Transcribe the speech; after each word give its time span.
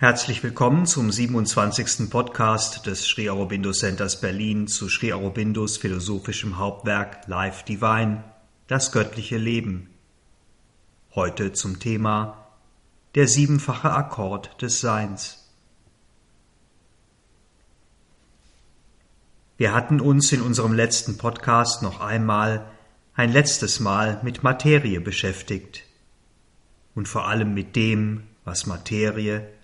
Herzlich 0.00 0.44
willkommen 0.44 0.86
zum 0.86 1.10
27. 1.10 2.08
Podcast 2.08 2.86
des 2.86 3.04
Sri 3.04 3.28
Aurobindo 3.28 3.72
Centers 3.72 4.20
Berlin 4.20 4.68
zu 4.68 4.88
Sri 4.88 5.12
Aurobindos 5.12 5.76
philosophischem 5.76 6.56
Hauptwerk 6.56 7.26
Life 7.26 7.64
Divine, 7.64 8.22
das 8.68 8.92
göttliche 8.92 9.38
Leben. 9.38 9.90
Heute 11.16 11.52
zum 11.52 11.80
Thema 11.80 12.46
der 13.16 13.26
siebenfache 13.26 13.90
Akkord 13.90 14.62
des 14.62 14.80
Seins. 14.80 15.50
Wir 19.56 19.74
hatten 19.74 20.00
uns 20.00 20.30
in 20.30 20.42
unserem 20.42 20.74
letzten 20.74 21.18
Podcast 21.18 21.82
noch 21.82 22.00
einmal, 22.00 22.70
ein 23.14 23.32
letztes 23.32 23.80
Mal 23.80 24.20
mit 24.22 24.44
Materie 24.44 25.00
beschäftigt 25.00 25.82
und 26.94 27.08
vor 27.08 27.26
allem 27.26 27.52
mit 27.52 27.74
dem, 27.74 28.28
was 28.44 28.66
Materie, 28.66 29.57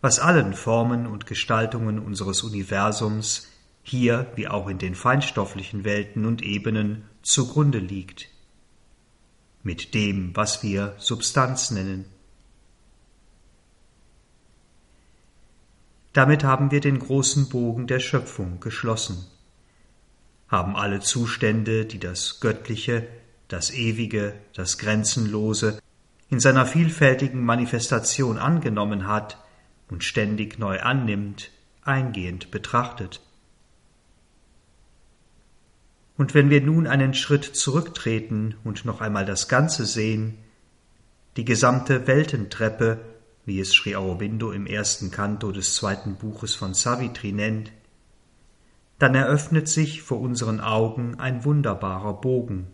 was 0.00 0.18
allen 0.18 0.54
Formen 0.54 1.06
und 1.06 1.26
Gestaltungen 1.26 1.98
unseres 1.98 2.42
Universums 2.42 3.48
hier 3.82 4.30
wie 4.34 4.48
auch 4.48 4.68
in 4.68 4.78
den 4.78 4.94
feinstofflichen 4.94 5.84
Welten 5.84 6.26
und 6.26 6.42
Ebenen 6.42 7.04
zugrunde 7.22 7.78
liegt, 7.78 8.28
mit 9.62 9.94
dem, 9.94 10.34
was 10.34 10.62
wir 10.62 10.94
Substanz 10.98 11.70
nennen. 11.70 12.04
Damit 16.12 16.44
haben 16.44 16.70
wir 16.70 16.80
den 16.80 16.98
großen 16.98 17.48
Bogen 17.48 17.86
der 17.86 18.00
Schöpfung 18.00 18.60
geschlossen 18.60 19.26
haben 20.48 20.76
alle 20.76 21.00
Zustände, 21.00 21.86
die 21.86 21.98
das 21.98 22.40
Göttliche, 22.40 23.06
das 23.48 23.72
Ewige, 23.72 24.34
das 24.54 24.78
Grenzenlose 24.78 25.80
in 26.28 26.40
seiner 26.40 26.66
vielfältigen 26.66 27.44
Manifestation 27.44 28.38
angenommen 28.38 29.06
hat 29.06 29.38
und 29.88 30.04
ständig 30.04 30.58
neu 30.58 30.80
annimmt, 30.80 31.50
eingehend 31.82 32.50
betrachtet. 32.50 33.20
Und 36.16 36.34
wenn 36.34 36.50
wir 36.50 36.62
nun 36.62 36.86
einen 36.86 37.14
Schritt 37.14 37.44
zurücktreten 37.44 38.54
und 38.64 38.84
noch 38.84 39.00
einmal 39.00 39.24
das 39.24 39.48
Ganze 39.48 39.84
sehen, 39.84 40.38
die 41.36 41.44
gesamte 41.44 42.06
Weltentreppe, 42.06 43.00
wie 43.44 43.60
es 43.60 43.72
Sri 43.72 43.94
Aurobindo 43.94 44.50
im 44.50 44.66
ersten 44.66 45.10
Kanto 45.10 45.52
des 45.52 45.74
zweiten 45.74 46.16
Buches 46.16 46.54
von 46.54 46.72
Savitri 46.72 47.32
nennt, 47.32 47.70
dann 48.98 49.14
eröffnet 49.14 49.68
sich 49.68 50.02
vor 50.02 50.20
unseren 50.20 50.60
Augen 50.60 51.20
ein 51.20 51.44
wunderbarer 51.44 52.14
Bogen, 52.14 52.68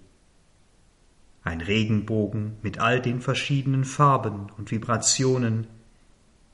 ein 1.42 1.60
Regenbogen 1.60 2.56
mit 2.62 2.78
all 2.78 3.00
den 3.00 3.20
verschiedenen 3.20 3.84
Farben 3.84 4.46
und 4.56 4.70
Vibrationen, 4.70 5.66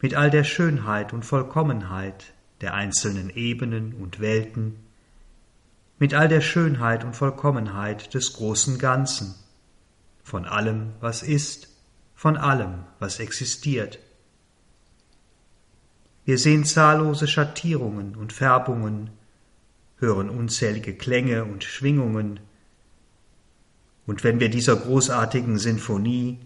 mit 0.01 0.15
all 0.15 0.31
der 0.31 0.45
Schönheit 0.45 1.13
und 1.13 1.25
Vollkommenheit 1.25 2.33
der 2.61 2.75
einzelnen 2.75 3.31
Ebenen 3.31 3.95
und 3.95 4.21
Welten, 4.21 4.77
mit 5.99 6.15
all 6.15 6.29
der 6.29 6.41
Schönheit 6.41 7.05
und 7.05 7.15
Vollkommenheit 7.15 8.15
des 8.15 8.35
großen 8.35 8.79
Ganzen, 8.79 9.35
von 10.23 10.45
allem, 10.45 10.93
was 11.01 11.23
ist, 11.23 11.69
von 12.15 12.37
allem, 12.37 12.85
was 12.99 13.19
existiert. 13.19 13.99
Wir 16.25 16.39
sehen 16.39 16.65
zahllose 16.65 17.27
Schattierungen 17.27 18.15
und 18.15 18.33
Färbungen 18.33 19.11
hören 19.99 20.31
unzählige 20.31 20.95
Klänge 20.95 21.45
und 21.45 21.65
Schwingungen. 21.65 22.41
Und 24.07 24.25
wenn 24.25 24.39
wir 24.39 24.49
dieser 24.49 24.77
großartigen 24.77 25.59
Sinfonie, 25.59 26.39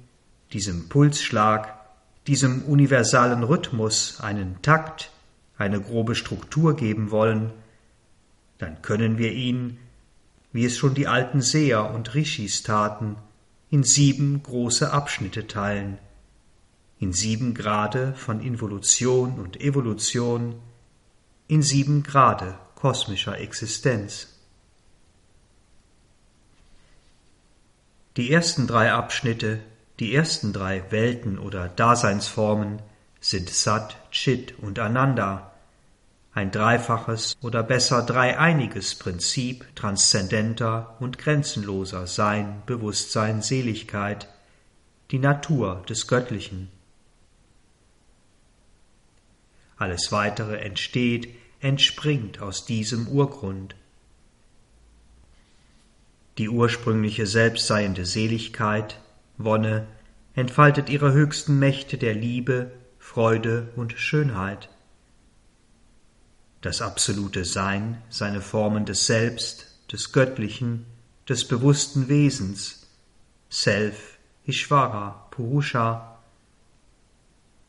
diesem 0.53 0.89
Pulsschlag, 0.89 1.82
diesem 2.27 2.62
universalen 2.62 3.42
Rhythmus 3.42 4.20
einen 4.20 4.62
Takt, 4.62 5.11
eine 5.59 5.81
grobe 5.81 6.15
Struktur 6.15 6.77
geben 6.77 7.11
wollen, 7.11 7.51
dann 8.59 8.81
können 8.83 9.19
wir 9.19 9.33
ihn, 9.33 9.79
wie 10.52 10.64
es 10.64 10.77
schon 10.77 10.95
die 10.95 11.08
alten 11.08 11.41
Seher 11.41 11.92
und 11.92 12.14
Rishis 12.14 12.63
taten, 12.63 13.17
in 13.70 13.83
sieben 13.85 14.42
große 14.42 14.92
Abschnitte 14.92 15.47
teilen, 15.47 15.98
in 16.98 17.13
sieben 17.13 17.55
Grade 17.55 18.14
von 18.14 18.41
Involution 18.41 19.41
und 19.41 19.61
Evolution, 19.61 20.57
in 21.48 21.63
sieben 21.63 22.02
Grade 22.02 22.58
kosmischer 22.77 23.39
Existenz. 23.39 24.29
Die 28.17 28.30
ersten 28.30 28.67
drei 28.67 28.92
Abschnitte, 28.92 29.61
die 30.02 30.17
ersten 30.17 30.52
drei 30.52 30.83
Welten 30.90 31.39
oder 31.39 31.68
Daseinsformen 31.68 32.83
sind 33.20 33.48
Sat, 33.48 33.96
Chit 34.11 34.58
und 34.58 34.80
Ananda, 34.80 35.52
ein 36.33 36.51
dreifaches 36.51 37.36
oder 37.40 37.63
besser 37.63 38.05
dreieiniges 38.05 38.96
Prinzip 38.96 39.64
transzendenter 39.77 40.96
und 40.98 41.18
grenzenloser 41.18 42.08
Sein, 42.08 42.64
Bewusstsein, 42.67 43.42
Seligkeit, 43.42 44.27
die 45.12 45.20
Natur 45.20 45.85
des 45.89 46.08
Göttlichen. 46.08 46.68
Alles 49.77 50.11
weitere 50.11 50.57
entsteht 50.57 51.29
entspringt 51.61 52.42
aus 52.42 52.64
diesem 52.64 53.07
Urgrund. 53.07 53.77
Die 56.39 56.48
ursprüngliche 56.48 57.29
selbstseiende 57.29 58.05
Seligkeit, 58.05 58.98
Wonne, 59.45 59.86
entfaltet 60.35 60.89
ihre 60.89 61.13
höchsten 61.13 61.58
Mächte 61.58 61.98
der 61.98 62.14
Liebe, 62.14 62.73
Freude 62.98 63.69
und 63.77 63.92
Schönheit. 63.92 64.69
Das 66.61 66.80
absolute 66.80 67.45
Sein, 67.45 68.01
seine 68.08 68.41
Formen 68.41 68.85
des 68.85 69.07
Selbst, 69.07 69.79
des 69.91 70.13
Göttlichen, 70.13 70.86
des 71.29 71.47
bewussten 71.47 72.08
Wesens, 72.08 72.86
Self, 73.51 74.19
Ishvara, 74.47 75.29
Purusha, 75.30 76.19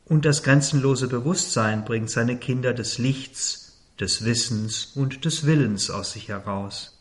und 0.06 0.26
das 0.26 0.44
grenzenlose 0.44 1.08
Bewusstsein 1.08 1.86
bringt 1.86 2.10
seine 2.10 2.38
Kinder 2.38 2.74
des 2.74 2.98
Lichts 2.98 3.64
des 4.00 4.26
Wissens 4.26 4.92
und 4.96 5.26
des 5.26 5.46
Willens 5.46 5.90
aus 5.90 6.14
sich 6.14 6.28
heraus. 6.28 7.00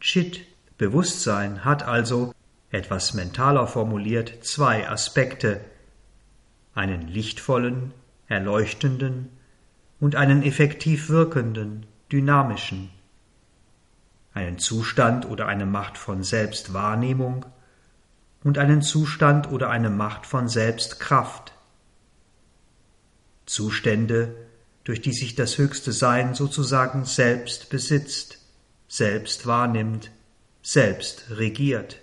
Chit, 0.00 0.46
Bewusstsein, 0.80 1.62
hat 1.62 1.82
also, 1.82 2.32
etwas 2.70 3.12
mentaler 3.12 3.66
formuliert, 3.66 4.42
zwei 4.46 4.88
Aspekte, 4.88 5.60
einen 6.74 7.06
lichtvollen, 7.06 7.92
erleuchtenden 8.28 9.28
und 10.00 10.16
einen 10.16 10.42
effektiv 10.42 11.10
wirkenden, 11.10 11.84
dynamischen, 12.10 12.88
einen 14.32 14.58
Zustand 14.58 15.28
oder 15.28 15.46
eine 15.48 15.66
Macht 15.66 15.98
von 15.98 16.22
Selbstwahrnehmung 16.22 17.44
und 18.42 18.56
einen 18.56 18.80
Zustand 18.80 19.52
oder 19.52 19.68
eine 19.68 19.90
Macht 19.90 20.24
von 20.24 20.48
Selbstkraft, 20.48 21.52
Zustände, 23.44 24.34
durch 24.84 25.02
die 25.02 25.12
sich 25.12 25.34
das 25.34 25.58
höchste 25.58 25.92
Sein 25.92 26.34
sozusagen 26.34 27.04
selbst 27.04 27.68
besitzt, 27.68 28.38
selbst 28.88 29.46
wahrnimmt, 29.46 30.10
selbst 30.62 31.30
regiert, 31.30 32.00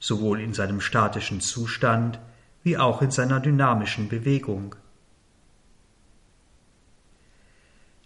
sowohl 0.00 0.40
in 0.40 0.54
seinem 0.54 0.80
statischen 0.80 1.40
Zustand 1.40 2.18
wie 2.62 2.78
auch 2.78 3.02
in 3.02 3.10
seiner 3.10 3.40
dynamischen 3.40 4.08
Bewegung. 4.08 4.74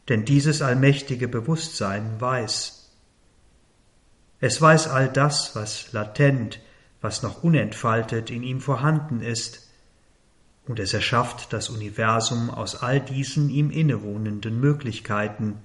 Denn 0.09 0.25
dieses 0.25 0.63
allmächtige 0.63 1.29
Bewusstsein 1.29 2.21
weiß. 2.21 2.91
Es 4.41 4.61
weiß 4.61 4.89
all 4.89 5.09
das, 5.09 5.55
was 5.55 5.93
latent, 5.93 6.61
was 7.01 7.23
noch 7.23 7.43
unentfaltet 7.43 8.31
in 8.31 8.43
ihm 8.43 8.61
vorhanden 8.61 9.21
ist, 9.21 9.69
und 10.67 10.79
es 10.79 10.93
erschafft 10.93 11.53
das 11.53 11.71
Universum 11.71 12.51
aus 12.51 12.83
all 12.83 13.01
diesen 13.01 13.49
ihm 13.49 13.71
innewohnenden 13.71 14.61
Möglichkeiten, 14.61 15.63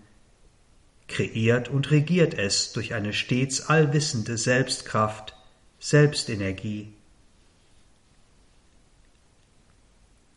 kreiert 1.07 1.69
und 1.69 1.91
regiert 1.91 2.33
es 2.33 2.73
durch 2.73 2.93
eine 2.93 3.13
stets 3.13 3.61
allwissende 3.61 4.37
Selbstkraft, 4.37 5.35
Selbstenergie. 5.79 6.93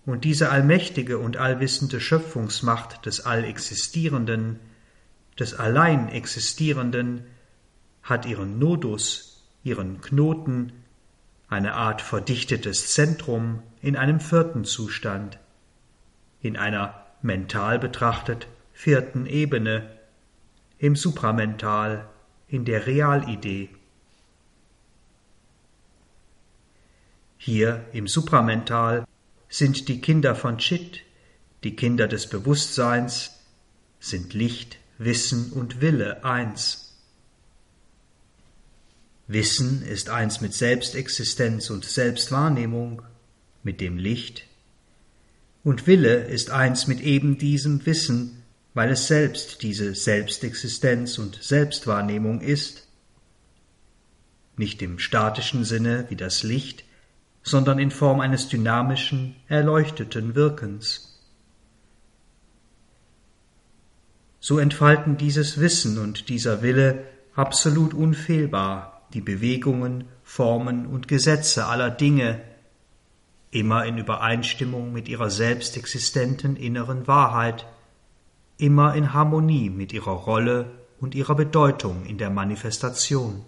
Und 0.04 0.24
diese 0.24 0.50
allmächtige 0.50 1.18
und 1.18 1.36
allwissende 1.36 2.00
Schöpfungsmacht 2.00 3.06
des 3.06 3.26
Allexistierenden, 3.26 4.60
des 5.38 5.54
allein 5.54 6.08
Existierenden, 6.08 7.24
hat 8.02 8.24
ihren 8.24 8.58
Nodus, 8.58 9.44
ihren 9.64 10.00
Knoten, 10.00 10.72
eine 11.48 11.74
Art 11.74 12.02
verdichtetes 12.02 12.92
Zentrum 12.92 13.62
in 13.80 13.96
einem 13.96 14.20
vierten 14.20 14.64
Zustand, 14.64 15.38
in 16.40 16.56
einer 16.56 17.06
mental 17.22 17.78
betrachtet 17.78 18.46
vierten 18.72 19.26
Ebene, 19.26 19.95
im 20.78 20.96
Supramental, 20.96 22.08
in 22.48 22.64
der 22.64 22.86
Realidee. 22.86 23.70
Hier 27.38 27.84
im 27.92 28.06
Supramental 28.06 29.06
sind 29.48 29.88
die 29.88 30.00
Kinder 30.00 30.34
von 30.34 30.58
Chit, 30.58 31.02
die 31.64 31.76
Kinder 31.76 32.08
des 32.08 32.28
Bewusstseins, 32.28 33.40
sind 34.00 34.34
Licht, 34.34 34.78
Wissen 34.98 35.52
und 35.52 35.80
Wille 35.80 36.24
eins. 36.24 36.94
Wissen 39.28 39.82
ist 39.82 40.08
eins 40.08 40.40
mit 40.40 40.54
Selbstexistenz 40.54 41.70
und 41.70 41.84
Selbstwahrnehmung, 41.84 43.02
mit 43.62 43.80
dem 43.80 43.98
Licht, 43.98 44.46
und 45.64 45.88
Wille 45.88 46.18
ist 46.26 46.50
eins 46.50 46.86
mit 46.86 47.00
eben 47.00 47.38
diesem 47.38 47.84
Wissen, 47.86 48.44
weil 48.76 48.90
es 48.90 49.06
selbst 49.06 49.62
diese 49.62 49.94
Selbstexistenz 49.94 51.16
und 51.16 51.42
Selbstwahrnehmung 51.42 52.42
ist, 52.42 52.86
nicht 54.58 54.82
im 54.82 54.98
statischen 54.98 55.64
Sinne 55.64 56.04
wie 56.10 56.16
das 56.16 56.42
Licht, 56.42 56.84
sondern 57.42 57.78
in 57.78 57.90
Form 57.90 58.20
eines 58.20 58.50
dynamischen, 58.50 59.34
erleuchteten 59.48 60.34
Wirkens. 60.34 61.18
So 64.40 64.58
entfalten 64.58 65.16
dieses 65.16 65.58
Wissen 65.58 65.96
und 65.96 66.28
dieser 66.28 66.60
Wille 66.60 67.02
absolut 67.34 67.94
unfehlbar 67.94 69.06
die 69.14 69.22
Bewegungen, 69.22 70.04
Formen 70.22 70.84
und 70.84 71.08
Gesetze 71.08 71.64
aller 71.64 71.88
Dinge, 71.88 72.42
immer 73.50 73.86
in 73.86 73.96
Übereinstimmung 73.96 74.92
mit 74.92 75.08
ihrer 75.08 75.30
selbstexistenten 75.30 76.56
inneren 76.56 77.06
Wahrheit, 77.06 77.64
immer 78.58 78.94
in 78.94 79.12
Harmonie 79.12 79.70
mit 79.70 79.92
ihrer 79.92 80.12
Rolle 80.12 80.70
und 81.00 81.14
ihrer 81.14 81.34
Bedeutung 81.34 82.04
in 82.06 82.18
der 82.18 82.30
Manifestation. 82.30 83.44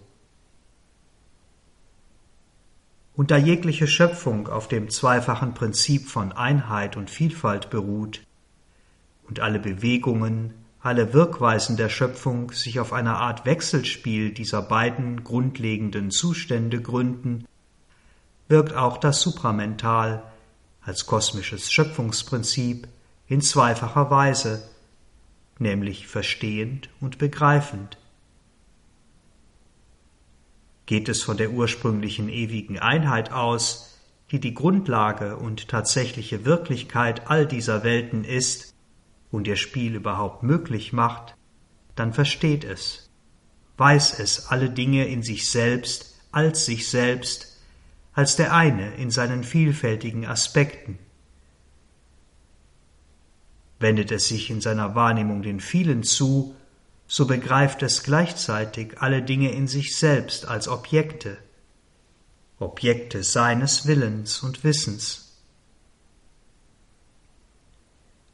Und 3.14 3.30
da 3.30 3.36
jegliche 3.36 3.88
Schöpfung 3.88 4.48
auf 4.48 4.68
dem 4.68 4.90
zweifachen 4.90 5.54
Prinzip 5.54 6.08
von 6.08 6.32
Einheit 6.32 6.96
und 6.96 7.10
Vielfalt 7.10 7.68
beruht 7.70 8.22
und 9.26 9.40
alle 9.40 9.58
Bewegungen, 9.58 10.54
alle 10.80 11.12
Wirkweisen 11.12 11.76
der 11.76 11.88
Schöpfung 11.88 12.52
sich 12.52 12.78
auf 12.78 12.92
einer 12.92 13.16
Art 13.18 13.44
Wechselspiel 13.44 14.32
dieser 14.32 14.62
beiden 14.62 15.24
grundlegenden 15.24 16.10
Zustände 16.12 16.80
gründen, 16.80 17.44
wirkt 18.46 18.74
auch 18.74 18.98
das 18.98 19.20
Supramental 19.20 20.22
als 20.80 21.06
kosmisches 21.06 21.72
Schöpfungsprinzip 21.72 22.86
in 23.26 23.40
zweifacher 23.40 24.10
Weise 24.10 24.62
nämlich 25.60 26.06
verstehend 26.06 26.88
und 27.00 27.18
begreifend. 27.18 27.98
Geht 30.86 31.08
es 31.08 31.22
von 31.22 31.36
der 31.36 31.50
ursprünglichen 31.50 32.28
ewigen 32.28 32.78
Einheit 32.78 33.32
aus, 33.32 33.98
die 34.30 34.40
die 34.40 34.54
Grundlage 34.54 35.36
und 35.36 35.68
tatsächliche 35.68 36.44
Wirklichkeit 36.44 37.30
all 37.30 37.46
dieser 37.46 37.84
Welten 37.84 38.24
ist 38.24 38.74
und 39.30 39.46
ihr 39.46 39.56
Spiel 39.56 39.94
überhaupt 39.94 40.42
möglich 40.42 40.92
macht, 40.92 41.34
dann 41.94 42.12
versteht 42.12 42.64
es, 42.64 43.10
weiß 43.76 44.18
es 44.18 44.46
alle 44.48 44.70
Dinge 44.70 45.06
in 45.06 45.22
sich 45.22 45.50
selbst 45.50 46.20
als 46.30 46.66
sich 46.66 46.88
selbst, 46.88 47.58
als 48.12 48.36
der 48.36 48.54
eine 48.54 48.94
in 48.94 49.10
seinen 49.10 49.44
vielfältigen 49.44 50.26
Aspekten 50.26 50.98
Wendet 53.78 54.10
es 54.10 54.28
sich 54.28 54.50
in 54.50 54.60
seiner 54.60 54.94
Wahrnehmung 54.94 55.42
den 55.42 55.60
vielen 55.60 56.02
zu, 56.02 56.54
so 57.06 57.26
begreift 57.26 57.82
es 57.82 58.02
gleichzeitig 58.02 59.00
alle 59.00 59.22
Dinge 59.22 59.52
in 59.52 59.66
sich 59.66 59.96
selbst 59.96 60.46
als 60.46 60.68
Objekte, 60.68 61.38
Objekte 62.58 63.22
seines 63.22 63.86
Willens 63.86 64.42
und 64.42 64.64
Wissens. 64.64 65.36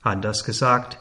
Anders 0.02 0.44
gesagt, 0.44 0.98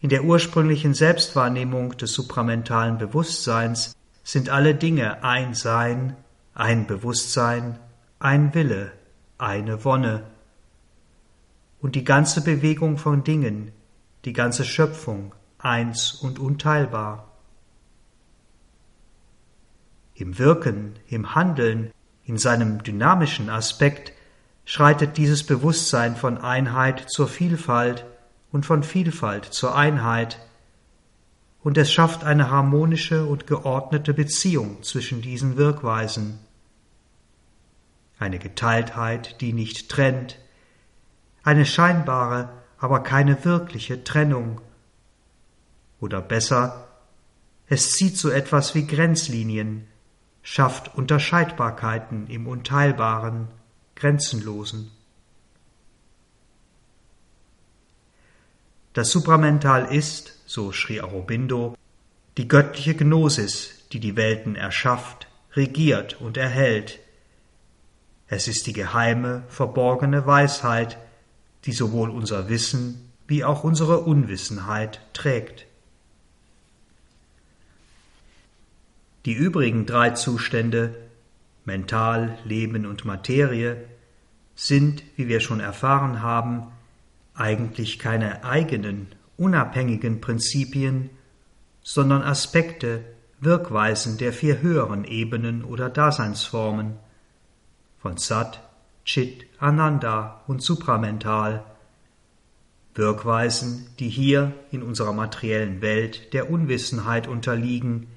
in 0.00 0.10
der 0.10 0.24
ursprünglichen 0.24 0.94
Selbstwahrnehmung 0.94 1.96
des 1.96 2.12
supramentalen 2.12 2.98
Bewusstseins 2.98 3.96
sind 4.22 4.48
alle 4.48 4.74
Dinge 4.74 5.24
ein 5.24 5.54
Sein, 5.54 6.16
ein 6.54 6.86
Bewusstsein, 6.86 7.78
ein 8.20 8.54
Wille, 8.54 8.92
eine 9.38 9.84
Wonne, 9.84 10.24
und 11.80 11.94
die 11.94 12.04
ganze 12.04 12.42
Bewegung 12.42 12.98
von 12.98 13.24
Dingen, 13.24 13.72
die 14.24 14.32
ganze 14.32 14.64
Schöpfung 14.64 15.34
eins 15.58 16.12
und 16.12 16.38
unteilbar. 16.38 17.32
Im 20.14 20.38
Wirken, 20.38 20.94
im 21.06 21.34
Handeln, 21.34 21.92
in 22.24 22.38
seinem 22.38 22.82
dynamischen 22.82 23.48
Aspekt 23.48 24.12
schreitet 24.64 25.16
dieses 25.16 25.44
Bewusstsein 25.44 26.16
von 26.16 26.38
Einheit 26.38 27.08
zur 27.08 27.28
Vielfalt 27.28 28.04
und 28.50 28.66
von 28.66 28.82
Vielfalt 28.82 29.44
zur 29.44 29.74
Einheit, 29.74 30.38
und 31.60 31.76
es 31.76 31.92
schafft 31.92 32.24
eine 32.24 32.50
harmonische 32.50 33.26
und 33.26 33.46
geordnete 33.46 34.14
Beziehung 34.14 34.82
zwischen 34.82 35.22
diesen 35.22 35.56
Wirkweisen. 35.56 36.38
Eine 38.18 38.38
Geteiltheit, 38.38 39.40
die 39.40 39.52
nicht 39.52 39.88
trennt, 39.88 40.38
eine 41.48 41.64
scheinbare, 41.64 42.50
aber 42.76 43.02
keine 43.02 43.42
wirkliche 43.42 44.04
Trennung. 44.04 44.60
Oder 45.98 46.20
besser, 46.20 46.88
es 47.68 47.92
zieht 47.92 48.18
so 48.18 48.28
etwas 48.28 48.74
wie 48.74 48.86
Grenzlinien, 48.86 49.86
schafft 50.42 50.94
Unterscheidbarkeiten 50.94 52.26
im 52.26 52.46
Unteilbaren, 52.46 53.48
Grenzenlosen. 53.96 54.90
Das 58.92 59.10
Supramental 59.10 59.86
ist, 59.86 60.34
so 60.44 60.72
schrie 60.72 61.00
Aurobindo, 61.00 61.76
die 62.36 62.46
göttliche 62.46 62.94
Gnosis, 62.94 63.86
die 63.90 64.00
die 64.00 64.16
Welten 64.16 64.54
erschafft, 64.54 65.28
regiert 65.54 66.20
und 66.20 66.36
erhält. 66.36 66.98
Es 68.26 68.48
ist 68.48 68.66
die 68.66 68.74
geheime, 68.74 69.44
verborgene 69.48 70.26
Weisheit, 70.26 70.98
die 71.68 71.72
sowohl 71.72 72.08
unser 72.08 72.48
Wissen 72.48 73.10
wie 73.26 73.44
auch 73.44 73.62
unsere 73.62 73.98
Unwissenheit 73.98 75.02
trägt. 75.12 75.66
Die 79.26 79.34
übrigen 79.34 79.84
drei 79.84 80.12
Zustände 80.12 80.94
Mental, 81.66 82.38
Leben 82.46 82.86
und 82.86 83.04
Materie 83.04 83.84
sind, 84.54 85.02
wie 85.16 85.28
wir 85.28 85.40
schon 85.40 85.60
erfahren 85.60 86.22
haben, 86.22 86.68
eigentlich 87.34 87.98
keine 87.98 88.44
eigenen, 88.44 89.08
unabhängigen 89.36 90.22
Prinzipien, 90.22 91.10
sondern 91.82 92.22
Aspekte, 92.22 93.04
Wirkweisen 93.40 94.16
der 94.16 94.32
vier 94.32 94.62
höheren 94.62 95.04
Ebenen 95.04 95.64
oder 95.64 95.90
Daseinsformen 95.90 96.94
von 98.00 98.16
Sat, 98.16 98.62
Chit, 99.04 99.47
Ananda 99.58 100.42
und 100.46 100.62
supramental, 100.62 101.64
Wirkweisen, 102.94 103.88
die 103.98 104.08
hier 104.08 104.52
in 104.70 104.82
unserer 104.82 105.12
materiellen 105.12 105.82
Welt 105.82 106.32
der 106.32 106.50
Unwissenheit 106.50 107.28
unterliegen, 107.28 108.08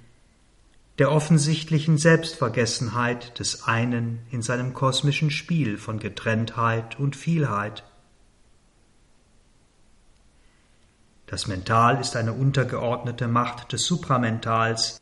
der 0.97 1.11
offensichtlichen 1.11 1.97
Selbstvergessenheit 1.97 3.39
des 3.39 3.63
einen 3.63 4.19
in 4.29 4.41
seinem 4.41 4.73
kosmischen 4.73 5.31
Spiel 5.31 5.77
von 5.77 5.99
Getrenntheit 5.99 6.99
und 6.99 7.15
Vielheit. 7.15 7.83
Das 11.25 11.47
Mental 11.47 11.99
ist 11.99 12.15
eine 12.15 12.33
untergeordnete 12.33 13.27
Macht 13.27 13.71
des 13.71 13.85
Supramentals, 13.85 14.99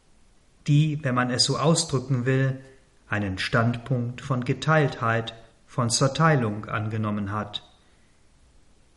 die, 0.68 1.04
wenn 1.04 1.16
man 1.16 1.32
es 1.32 1.44
so 1.44 1.58
ausdrücken 1.58 2.26
will, 2.26 2.62
einen 3.10 3.40
Standpunkt 3.40 4.22
von 4.22 4.46
Geteiltheit 4.46 5.34
von 5.70 5.92
Zerteilung 5.92 6.66
angenommen 6.66 7.32
hat, 7.32 7.64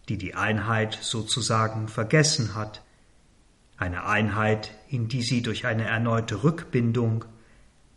die 0.09 0.17
die 0.17 0.35
Einheit 0.35 0.99
sozusagen 1.02 1.87
vergessen 1.87 2.55
hat, 2.55 2.83
eine 3.76 4.07
Einheit, 4.07 4.75
in 4.88 5.07
die 5.07 5.21
sie 5.21 5.43
durch 5.43 5.67
eine 5.67 5.85
erneute 5.85 6.43
Rückbindung, 6.43 7.26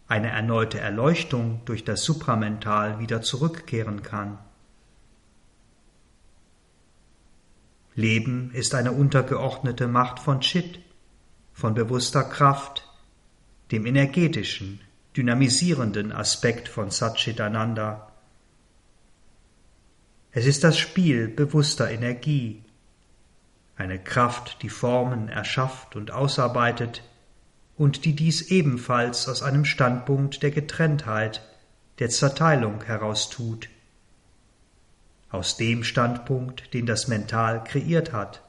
eine 0.10 0.29
erneute 0.29 0.77
Erleuchtung 0.77 1.62
durch 1.63 1.86
das 1.86 2.03
Supramental 2.03 3.00
wieder 3.00 3.22
zurückkehren 3.22 4.03
kann. 4.03 4.38
Leben 7.96 8.51
ist 8.53 8.75
eine 8.75 8.91
untergeordnete 8.91 9.88
Macht 9.88 10.20
von 10.20 10.41
Chit, 10.41 10.82
von 11.53 11.75
bewusster 11.75 12.25
Kraft, 12.25 12.89
dem 13.72 13.86
energetischen, 13.86 14.82
dynamisierenden 15.15 16.12
Aspekt 16.12 16.67
von 16.67 16.91
Satchitananda. 16.91 18.04
Es 20.38 20.46
ist 20.46 20.65
das 20.65 20.77
Spiel 20.77 21.30
bewusster 21.30 21.89
Energie, 21.89 22.62
eine 23.77 23.98
Kraft, 23.98 24.62
die 24.63 24.70
Formen 24.70 25.30
erschafft 25.30 25.96
und 25.96 26.12
ausarbeitet 26.12 27.04
und 27.77 28.04
die 28.04 28.18
dies 28.18 28.51
ebenfalls 28.51 29.30
aus 29.30 29.42
einem 29.42 29.63
Standpunkt 29.63 30.44
der 30.44 30.51
Getrenntheit, 30.51 31.42
der 32.00 32.10
Zerteilung 32.10 32.84
heraustut. 32.84 33.70
Aus 35.30 35.56
dem 35.56 35.86
Standpunkt, 35.86 36.74
den 36.74 36.86
das 36.86 37.08
Mental 37.08 37.63
kreiert 37.63 38.12
hat. 38.12 38.42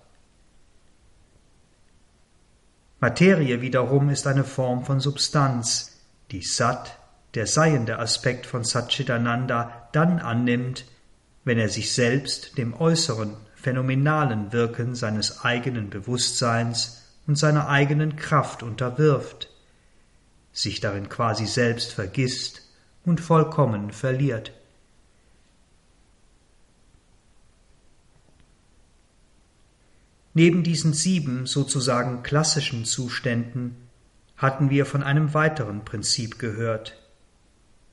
Materie 2.98 3.60
wiederum 3.60 4.10
ist 4.10 4.26
eine 4.26 4.42
Form 4.42 4.84
von 4.84 4.98
Substanz, 4.98 6.00
die 6.32 6.42
Sat, 6.42 6.98
der 7.34 7.46
seiende 7.46 8.00
Aspekt 8.00 8.44
von 8.44 8.64
Satchitananda, 8.64 9.88
dann 9.92 10.18
annimmt, 10.18 10.84
wenn 11.46 11.58
er 11.58 11.68
sich 11.68 11.94
selbst 11.94 12.58
dem 12.58 12.74
äußeren, 12.74 13.36
phänomenalen 13.54 14.52
Wirken 14.52 14.96
seines 14.96 15.44
eigenen 15.44 15.90
Bewusstseins 15.90 17.04
und 17.28 17.38
seiner 17.38 17.68
eigenen 17.68 18.16
Kraft 18.16 18.64
unterwirft, 18.64 19.48
sich 20.52 20.80
darin 20.80 21.08
quasi 21.08 21.46
selbst 21.46 21.92
vergisst 21.92 22.62
und 23.04 23.20
vollkommen 23.20 23.92
verliert. 23.92 24.52
Neben 30.34 30.64
diesen 30.64 30.94
sieben 30.94 31.46
sozusagen 31.46 32.24
klassischen 32.24 32.84
Zuständen 32.84 33.76
hatten 34.36 34.68
wir 34.68 34.84
von 34.84 35.04
einem 35.04 35.32
weiteren 35.32 35.84
Prinzip 35.84 36.40
gehört, 36.40 37.00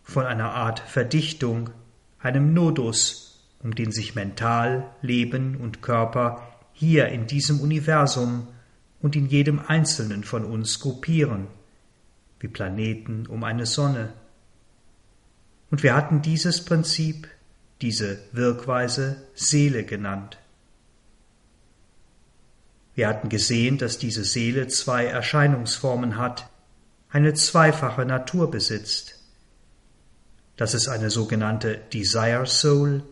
von 0.01 0.25
einer 0.25 0.53
Art 0.53 0.79
Verdichtung, 0.79 1.69
einem 2.17 2.55
Nodus, 2.55 3.22
um 3.63 3.73
den 3.73 3.91
sich 3.91 4.13
Mental, 4.13 4.91
Leben 5.01 5.55
und 5.55 5.81
Körper 5.81 6.47
hier 6.73 7.07
in 7.07 7.27
diesem 7.27 7.61
Universum 7.61 8.47
und 9.01 9.15
in 9.15 9.27
jedem 9.27 9.59
einzelnen 9.59 10.23
von 10.23 10.43
uns 10.43 10.79
gruppieren, 10.79 11.47
wie 12.39 12.47
Planeten 12.47 13.25
um 13.25 13.43
eine 13.43 13.65
Sonne. 13.65 14.13
Und 15.71 15.81
wir 15.81 15.95
hatten 15.95 16.21
dieses 16.21 16.63
Prinzip, 16.65 17.27
diese 17.81 18.19
Wirkweise 18.31 19.23
Seele 19.33 19.83
genannt. 19.83 20.37
Wir 22.95 23.07
hatten 23.07 23.29
gesehen, 23.29 23.77
dass 23.77 23.97
diese 23.97 24.23
Seele 24.23 24.67
zwei 24.67 25.05
Erscheinungsformen 25.05 26.17
hat, 26.17 26.49
eine 27.09 27.33
zweifache 27.33 28.05
Natur 28.05 28.51
besitzt, 28.51 29.19
dass 30.57 30.73
es 30.73 30.87
eine 30.87 31.09
sogenannte 31.09 31.79
Desire 31.91 32.45
Soul, 32.45 33.03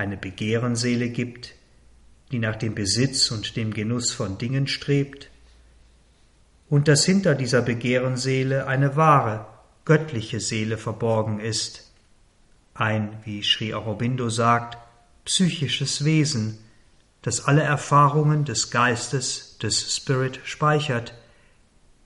eine 0.00 0.16
Begehrenseele 0.16 1.10
gibt, 1.10 1.54
die 2.32 2.38
nach 2.38 2.56
dem 2.56 2.74
Besitz 2.74 3.30
und 3.30 3.56
dem 3.56 3.72
Genuss 3.72 4.12
von 4.12 4.38
Dingen 4.38 4.66
strebt, 4.66 5.30
und 6.68 6.88
dass 6.88 7.04
hinter 7.04 7.34
dieser 7.34 7.62
Begehrenseele 7.62 8.66
eine 8.66 8.96
wahre, 8.96 9.46
göttliche 9.84 10.40
Seele 10.40 10.78
verborgen 10.78 11.40
ist, 11.40 11.90
ein, 12.74 13.18
wie 13.24 13.42
Sri 13.42 13.74
Aurobindo 13.74 14.30
sagt, 14.30 14.78
psychisches 15.24 16.04
Wesen, 16.04 16.58
das 17.22 17.44
alle 17.44 17.62
Erfahrungen 17.62 18.44
des 18.44 18.70
Geistes, 18.70 19.58
des 19.58 19.94
Spirit 19.96 20.40
speichert 20.44 21.12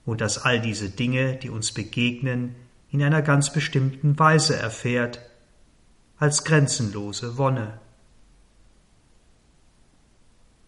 und 0.05 0.19
das 0.19 0.39
all 0.39 0.59
diese 0.59 0.89
Dinge, 0.89 1.35
die 1.35 1.49
uns 1.49 1.71
begegnen, 1.71 2.55
in 2.91 3.03
einer 3.03 3.21
ganz 3.21 3.53
bestimmten 3.53 4.17
Weise 4.19 4.55
erfährt, 4.55 5.19
als 6.17 6.43
grenzenlose 6.43 7.37
Wonne. 7.37 7.79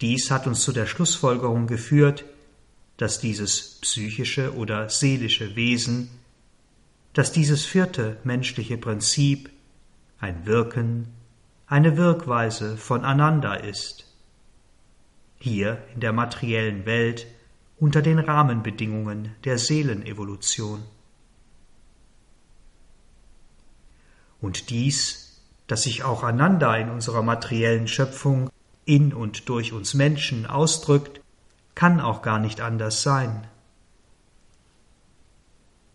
Dies 0.02 0.30
hat 0.30 0.46
uns 0.46 0.62
zu 0.62 0.72
der 0.72 0.86
Schlussfolgerung 0.86 1.68
geführt, 1.68 2.26
dass 2.98 3.20
dieses 3.20 3.80
psychische 3.82 4.56
oder 4.56 4.90
seelische 4.90 5.56
Wesen, 5.56 6.10
dass 7.14 7.32
dieses 7.32 7.66
vierte 7.66 8.18
menschliche 8.24 8.78
Prinzip 8.78 9.50
ein 10.20 10.46
Wirken, 10.46 11.08
eine 11.68 11.98
Wirkweise 11.98 12.78
voneinander 12.78 13.64
ist. 13.64 14.06
Hier 15.40 15.84
in 15.94 16.00
der 16.00 16.14
materiellen 16.14 16.86
Welt 16.86 17.28
unter 17.80 18.02
den 18.02 18.20
Rahmenbedingungen 18.20 19.36
der 19.44 19.58
Seelenevolution. 19.58 20.84
Und 24.42 24.70
dies, 24.70 25.42
das 25.68 25.84
sich 25.84 26.04
auch 26.04 26.24
einander 26.24 26.78
in 26.78 26.90
unserer 26.90 27.22
materiellen 27.22 27.88
Schöpfung 27.88 28.50
in 28.88 29.14
und 29.14 29.50
durch 29.50 29.74
uns 29.74 29.94
Menschen 29.94 30.46
ausdrückt, 30.46 31.22
kann 31.76 32.00
auch 32.00 32.22
gar 32.22 32.40
nicht 32.40 32.62
anders 32.62 33.04
sein. 33.04 33.48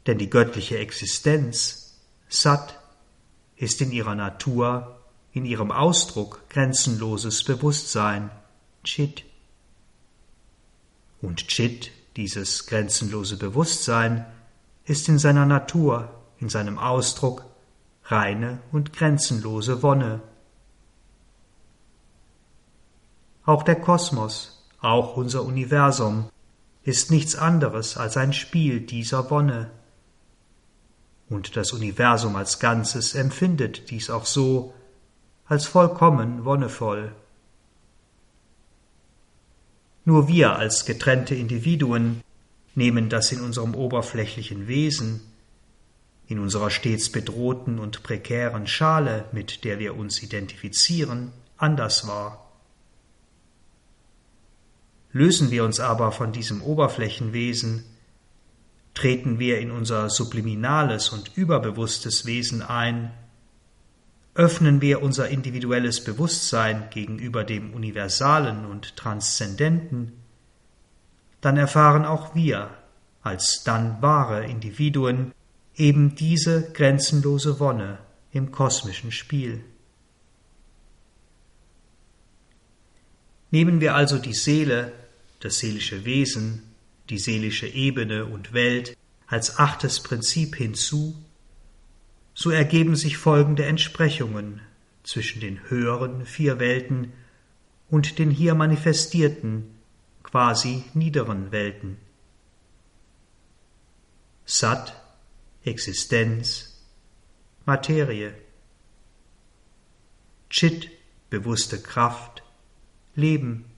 Denn 0.06 0.18
die 0.18 0.30
göttliche 0.30 0.78
Existenz, 0.78 1.98
Sat, 2.28 2.78
ist 3.56 3.80
in 3.80 3.92
ihrer 3.92 4.14
Natur, 4.14 5.00
in 5.32 5.44
ihrem 5.44 5.70
Ausdruck 5.70 6.48
grenzenloses 6.48 7.44
Bewusstsein, 7.44 8.30
Chit. 8.84 9.24
Und 11.20 11.48
Chit, 11.48 11.90
dieses 12.16 12.66
grenzenlose 12.66 13.36
Bewusstsein, 13.36 14.26
ist 14.84 15.08
in 15.08 15.18
seiner 15.18 15.46
Natur, 15.46 16.10
in 16.38 16.48
seinem 16.48 16.78
Ausdruck 16.78 17.44
reine 18.04 18.60
und 18.72 18.92
grenzenlose 18.92 19.82
Wonne, 19.82 20.20
Auch 23.44 23.62
der 23.62 23.76
Kosmos, 23.76 24.64
auch 24.80 25.16
unser 25.16 25.42
Universum, 25.42 26.28
ist 26.84 27.10
nichts 27.10 27.34
anderes 27.34 27.96
als 27.96 28.16
ein 28.16 28.32
Spiel 28.32 28.80
dieser 28.80 29.30
Wonne. 29.30 29.70
Und 31.28 31.56
das 31.56 31.72
Universum 31.72 32.36
als 32.36 32.58
Ganzes 32.58 33.14
empfindet 33.14 33.90
dies 33.90 34.10
auch 34.10 34.26
so, 34.26 34.74
als 35.46 35.66
vollkommen 35.66 36.44
wonnevoll. 36.44 37.12
Nur 40.04 40.28
wir 40.28 40.56
als 40.56 40.84
getrennte 40.84 41.34
Individuen 41.34 42.22
nehmen 42.74 43.08
das 43.08 43.32
in 43.32 43.40
unserem 43.40 43.74
oberflächlichen 43.74 44.66
Wesen, 44.66 45.20
in 46.26 46.38
unserer 46.38 46.70
stets 46.70 47.10
bedrohten 47.10 47.78
und 47.78 48.02
prekären 48.02 48.66
Schale, 48.66 49.26
mit 49.32 49.64
der 49.64 49.78
wir 49.78 49.96
uns 49.96 50.22
identifizieren, 50.22 51.32
anders 51.56 52.06
wahr. 52.08 52.41
Lösen 55.12 55.50
wir 55.50 55.64
uns 55.64 55.78
aber 55.78 56.10
von 56.12 56.32
diesem 56.32 56.62
Oberflächenwesen, 56.62 57.84
treten 58.94 59.38
wir 59.38 59.58
in 59.58 59.70
unser 59.70 60.10
subliminales 60.10 61.10
und 61.10 61.36
überbewusstes 61.36 62.26
Wesen 62.26 62.62
ein, 62.62 63.12
öffnen 64.34 64.80
wir 64.80 65.02
unser 65.02 65.28
individuelles 65.28 66.02
Bewusstsein 66.02 66.88
gegenüber 66.90 67.44
dem 67.44 67.74
Universalen 67.74 68.64
und 68.64 68.96
Transzendenten, 68.96 70.12
dann 71.42 71.56
erfahren 71.56 72.06
auch 72.06 72.34
wir 72.34 72.70
als 73.22 73.62
dann 73.64 74.00
wahre 74.00 74.46
Individuen 74.46 75.32
eben 75.76 76.14
diese 76.14 76.72
grenzenlose 76.72 77.60
Wonne 77.60 77.98
im 78.32 78.50
kosmischen 78.50 79.12
Spiel. 79.12 79.64
Nehmen 83.50 83.80
wir 83.80 83.94
also 83.94 84.18
die 84.18 84.32
Seele 84.32 84.92
das 85.42 85.58
seelische 85.58 86.04
Wesen, 86.04 86.62
die 87.10 87.18
seelische 87.18 87.66
Ebene 87.66 88.26
und 88.26 88.52
Welt 88.52 88.96
als 89.26 89.58
achtes 89.58 90.00
Prinzip 90.00 90.54
hinzu, 90.56 91.16
so 92.32 92.50
ergeben 92.50 92.94
sich 92.94 93.16
folgende 93.16 93.64
Entsprechungen 93.64 94.60
zwischen 95.02 95.40
den 95.40 95.68
höheren 95.68 96.26
vier 96.26 96.60
Welten 96.60 97.12
und 97.90 98.18
den 98.20 98.30
hier 98.30 98.54
manifestierten, 98.54 99.64
quasi 100.22 100.84
niederen 100.94 101.50
Welten. 101.50 101.98
Sat, 104.44 104.94
Existenz, 105.64 106.80
Materie. 107.66 108.34
Chit, 110.50 110.88
bewusste 111.30 111.80
Kraft, 111.80 112.44
Leben. 113.16 113.71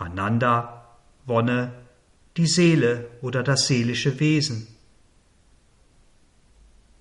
Ananda, 0.00 0.96
Wonne, 1.26 1.72
die 2.36 2.46
Seele 2.46 3.08
oder 3.20 3.42
das 3.42 3.66
seelische 3.66 4.18
Wesen. 4.18 4.66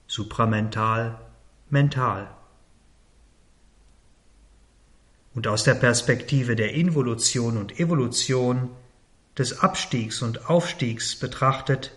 Supramental, 0.07 1.19
mental. 1.69 2.29
Und 5.33 5.47
aus 5.47 5.63
der 5.63 5.75
Perspektive 5.75 6.55
der 6.55 6.73
Involution 6.73 7.57
und 7.57 7.79
Evolution, 7.79 8.69
des 9.37 9.59
Abstiegs 9.59 10.21
und 10.21 10.49
Aufstiegs 10.49 11.15
betrachtet, 11.17 11.93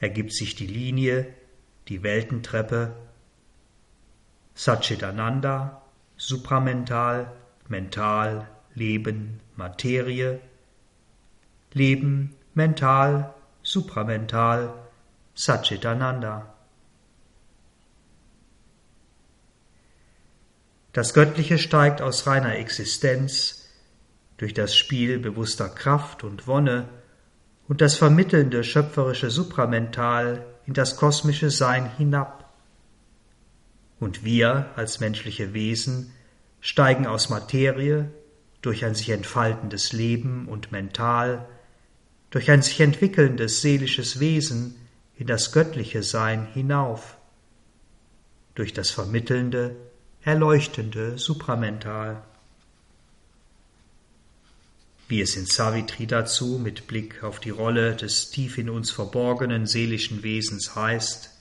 ergibt 0.00 0.32
sich 0.32 0.56
die 0.56 0.66
Linie, 0.66 1.32
die 1.86 2.02
Weltentreppe, 2.02 2.96
Satchitananda, 4.54 5.82
supramental, 6.16 7.30
mental, 7.68 8.48
Leben 8.78 9.40
Materie, 9.56 10.40
Leben 11.72 12.36
mental, 12.54 13.34
supramental, 13.62 14.72
Satchitananda. 15.34 16.54
Das 20.92 21.12
Göttliche 21.12 21.58
steigt 21.58 22.00
aus 22.00 22.26
reiner 22.26 22.56
Existenz 22.56 23.68
durch 24.36 24.54
das 24.54 24.74
Spiel 24.74 25.18
bewusster 25.18 25.68
Kraft 25.68 26.24
und 26.24 26.46
Wonne 26.46 26.88
und 27.66 27.80
das 27.80 27.96
vermittelnde 27.96 28.64
schöpferische 28.64 29.30
Supramental 29.30 30.46
in 30.66 30.74
das 30.74 30.96
kosmische 30.96 31.50
Sein 31.50 31.94
hinab. 31.96 32.52
Und 34.00 34.24
wir 34.24 34.70
als 34.76 35.00
menschliche 35.00 35.52
Wesen 35.52 36.12
steigen 36.60 37.06
aus 37.06 37.28
Materie, 37.28 38.10
durch 38.62 38.84
ein 38.84 38.94
sich 38.94 39.10
entfaltendes 39.10 39.92
Leben 39.92 40.48
und 40.48 40.72
Mental, 40.72 41.46
durch 42.30 42.50
ein 42.50 42.62
sich 42.62 42.80
entwickelndes 42.80 43.62
seelisches 43.62 44.20
Wesen 44.20 44.74
in 45.16 45.26
das 45.26 45.52
göttliche 45.52 46.02
Sein 46.02 46.46
hinauf, 46.52 47.16
durch 48.54 48.72
das 48.72 48.90
vermittelnde, 48.90 49.76
erleuchtende 50.22 51.18
Supramental. 51.18 52.22
Wie 55.06 55.22
es 55.22 55.36
in 55.36 55.46
Savitri 55.46 56.06
dazu 56.06 56.58
mit 56.62 56.86
Blick 56.86 57.24
auf 57.24 57.40
die 57.40 57.50
Rolle 57.50 57.96
des 57.96 58.30
tief 58.30 58.58
in 58.58 58.68
uns 58.68 58.90
verborgenen 58.90 59.66
seelischen 59.66 60.22
Wesens 60.22 60.74
heißt, 60.74 61.37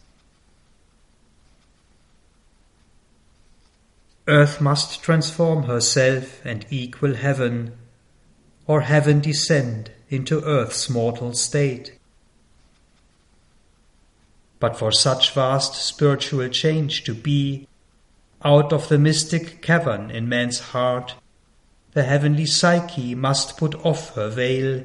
Earth 4.28 4.60
must 4.60 5.02
transform 5.02 5.64
herself 5.64 6.46
and 6.46 6.66
equal 6.70 7.16
heaven, 7.16 7.78
or 8.66 8.82
heaven 8.82 9.22
descend 9.22 9.92
into 10.10 10.44
earth's 10.44 10.90
mortal 10.90 11.34
state. 11.34 11.98
But 14.60 14.78
for 14.78 14.92
such 14.92 15.34
vast 15.34 15.76
spiritual 15.76 16.50
change 16.50 17.04
to 17.06 17.14
be, 17.14 17.68
out 18.44 18.74
of 18.74 18.90
the 18.90 19.00
mystic 19.00 19.62
cavern 19.62 20.12
in 20.12 20.28
man's 20.28 20.60
heart, 20.60 21.16
the 21.94 22.04
heavenly 22.04 22.46
psyche 22.46 23.16
must 23.16 23.58
put 23.58 23.76
off 23.86 24.14
her 24.16 24.30
veil 24.30 24.84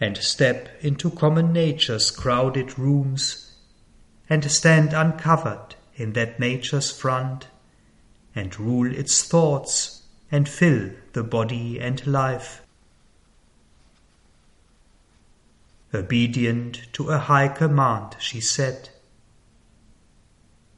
and 0.00 0.16
step 0.16 0.68
into 0.80 1.10
common 1.10 1.52
nature's 1.52 2.10
crowded 2.10 2.78
rooms, 2.78 3.54
and 4.30 4.50
stand 4.50 4.92
uncovered 4.92 5.76
in 5.94 6.14
that 6.14 6.40
nature's 6.40 6.90
front, 6.90 7.46
and 8.34 8.58
rule 8.58 8.94
its 8.94 9.22
thoughts, 9.22 10.02
and 10.30 10.48
fill 10.48 10.90
the 11.12 11.22
body 11.22 11.78
and 11.78 12.06
life. 12.06 12.62
Obedient 15.94 16.86
to 16.94 17.10
a 17.10 17.18
high 17.18 17.48
command, 17.48 18.16
she 18.18 18.40
said, 18.40 18.88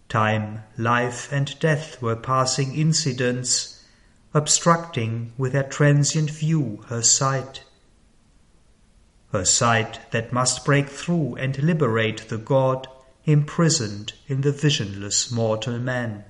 Time, 0.09 0.63
life, 0.77 1.33
and 1.33 1.59
death 1.61 2.03
were 2.03 2.17
passing 2.17 2.75
incidents, 2.75 3.85
obstructing 4.33 5.33
with 5.39 5.53
their 5.53 5.63
transient 5.63 6.31
view 6.31 6.85
her 6.89 7.03
sight. 7.03 7.65
Her 9.33 9.45
sight 9.45 10.11
that 10.13 10.33
must 10.33 10.65
break 10.65 10.89
through 10.89 11.37
and 11.37 11.61
liberate 11.63 12.29
the 12.29 12.39
God 12.39 12.87
imprisoned 13.25 14.13
in 14.29 14.43
the 14.43 14.53
visionless 14.53 15.31
mortal 15.31 15.79
man. 15.79 16.25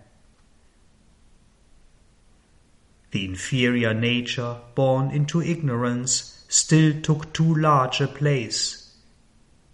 The 3.15 3.25
inferior 3.25 3.95
nature, 3.95 4.57
born 4.75 5.13
into 5.13 5.41
ignorance, 5.41 6.45
still 6.49 7.01
took 7.01 7.33
too 7.33 7.55
large 7.55 8.01
a 8.01 8.09
place. 8.09 8.93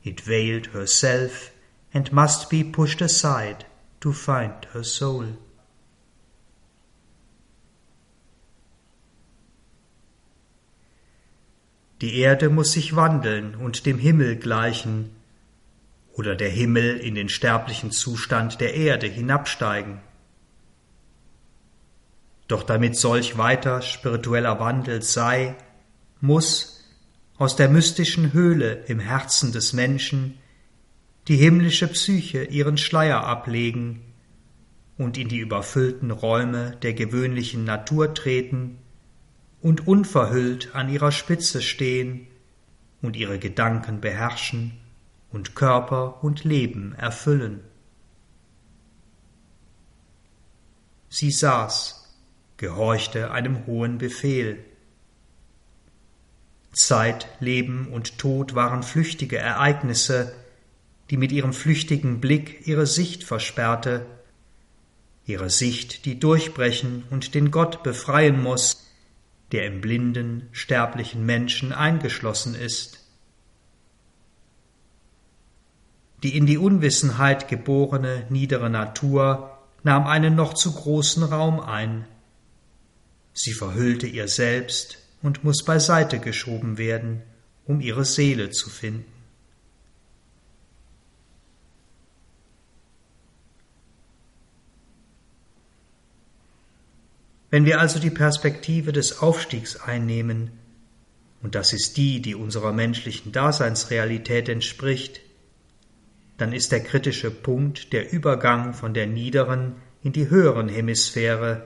It 0.05 0.21
veiled 0.21 0.67
herself 0.67 1.51
and 1.95 2.13
must 2.13 2.51
be 2.51 2.63
pushed 2.63 3.01
aside 3.01 3.65
to 4.03 4.13
find 4.13 4.67
her 4.75 4.85
soul. 4.85 5.39
Die 12.03 12.19
Erde 12.19 12.51
muss 12.51 12.73
sich 12.73 12.95
wandeln 12.95 13.55
und 13.55 13.87
dem 13.87 13.99
Himmel 13.99 14.37
gleichen, 14.37 15.17
oder 16.13 16.37
der 16.37 16.51
Himmel 16.51 16.99
in 16.99 17.15
den 17.15 17.31
sterblichen 17.31 17.91
Zustand 17.91 18.61
der 18.61 18.75
Erde 18.75 19.07
hinabsteigen. 19.07 20.03
Doch 22.51 22.65
damit 22.65 22.97
solch 22.97 23.39
weiter 23.39 23.81
spiritueller 23.81 24.59
Wandel 24.59 25.03
sei, 25.03 25.55
muss 26.21 26.85
aus 27.39 27.55
der 27.55 27.69
mystischen 27.69 28.33
Höhle 28.33 28.73
im 28.89 28.99
Herzen 28.99 29.53
des 29.53 29.73
Menschen 29.73 30.37
die 31.29 31.37
himmlische 31.37 31.87
Psyche 31.87 32.43
ihren 32.43 32.77
Schleier 32.77 33.23
ablegen 33.23 34.03
und 34.99 35.17
in 35.17 35.29
die 35.29 35.39
überfüllten 35.39 36.11
Räume 36.11 36.77
der 36.83 36.93
gewöhnlichen 36.93 37.63
Natur 37.63 38.15
treten 38.15 38.79
und 39.63 39.87
unverhüllt 39.87 40.75
an 40.75 40.89
ihrer 40.89 41.13
Spitze 41.13 41.63
stehen 41.63 42.27
und 43.01 43.15
ihre 43.15 43.39
Gedanken 43.39 44.01
beherrschen 44.01 44.73
und 45.31 45.55
Körper 45.55 46.25
und 46.25 46.43
Leben 46.43 46.97
erfüllen. 46.97 47.61
Sie 51.09 51.31
saß, 51.31 52.00
gehorchte 52.61 53.31
einem 53.31 53.65
hohen 53.65 53.97
Befehl. 53.97 54.63
Zeit, 56.73 57.27
Leben 57.41 57.89
und 57.91 58.19
Tod 58.19 58.55
waren 58.55 58.83
flüchtige 58.83 59.39
Ereignisse, 59.39 60.35
die 61.09 61.17
mit 61.17 61.33
ihrem 61.33 61.55
flüchtigen 61.55 62.21
Blick 62.21 62.67
ihre 62.67 62.87
Sicht 62.87 63.25
versperrte, 63.25 64.05
ihre 65.25 65.49
Sicht, 65.49 66.05
die 66.05 66.21
durchbrechen 66.21 67.05
und 67.09 67.35
den 67.35 67.51
Gott 67.51 67.83
befreien 67.83 68.43
muss, 68.43 68.87
der 69.53 69.65
im 69.65 69.81
blinden, 69.81 70.51
sterblichen 70.53 71.25
Menschen 71.25 71.73
eingeschlossen 71.73 72.55
ist. 72.55 73.01
Die 76.23 76.37
in 76.37 76.45
die 76.45 76.59
Unwissenheit 76.59 77.49
geborene 77.49 78.27
niedere 78.29 78.69
Natur 78.69 79.59
nahm 79.83 80.07
einen 80.07 80.35
noch 80.35 80.53
zu 80.53 80.75
großen 80.75 81.23
Raum 81.23 81.59
ein. 81.59 82.05
Sie 83.33 83.53
verhüllte 83.53 84.07
ihr 84.07 84.29
selbst 84.29 84.99
und 85.23 85.45
muss 85.45 85.65
beiseite 85.65 86.19
geschoben 86.19 86.79
werden, 86.79 87.23
um 87.67 87.81
ihre 87.81 88.05
Seele 88.05 88.51
zu 88.51 88.71
finden. 88.71 89.05
Wenn 97.51 97.65
wir 97.65 97.81
also 97.81 97.99
die 97.99 98.11
Perspektive 98.11 98.93
des 98.93 99.21
Aufstiegs 99.21 99.77
einnehmen, 99.77 100.53
und 101.43 101.55
das 101.55 101.73
ist 101.73 101.97
die, 101.97 102.23
die 102.23 102.35
unserer 102.35 102.73
menschlichen 102.73 103.33
Daseinsrealität 103.33 104.49
entspricht, 104.49 105.21
dann 106.39 106.53
ist 106.53 106.71
der 106.71 106.81
kritische 106.81 107.31
Punkt 107.31 107.93
der 107.93 108.13
Übergang 108.13 108.73
von 108.73 108.95
der 108.95 109.07
niederen 109.07 109.75
in 110.03 110.13
die 110.13 110.31
höheren 110.31 110.69
Hemisphäre, 110.69 111.65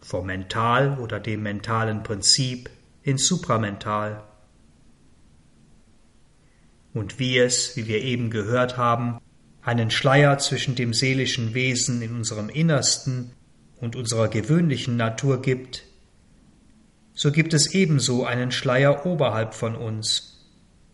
vom 0.00 0.26
Mental 0.26 0.98
oder 0.98 1.20
dem 1.20 1.42
mentalen 1.42 2.02
Prinzip 2.02 2.70
ins 3.02 3.26
Supramental. 3.26 4.22
Und 6.92 7.18
wie 7.18 7.38
es, 7.38 7.76
wie 7.76 7.86
wir 7.86 8.02
eben 8.02 8.30
gehört 8.30 8.76
haben, 8.76 9.20
einen 9.62 9.90
Schleier 9.90 10.38
zwischen 10.38 10.74
dem 10.74 10.92
seelischen 10.92 11.54
Wesen 11.54 12.02
in 12.02 12.14
unserem 12.16 12.48
Innersten 12.48 13.32
und 13.80 13.94
unserer 13.94 14.28
gewöhnlichen 14.28 14.96
Natur 14.96 15.42
gibt, 15.42 15.84
so 17.14 17.30
gibt 17.30 17.52
es 17.52 17.74
ebenso 17.74 18.24
einen 18.24 18.50
Schleier 18.50 19.04
oberhalb 19.04 19.54
von 19.54 19.76
uns, 19.76 20.30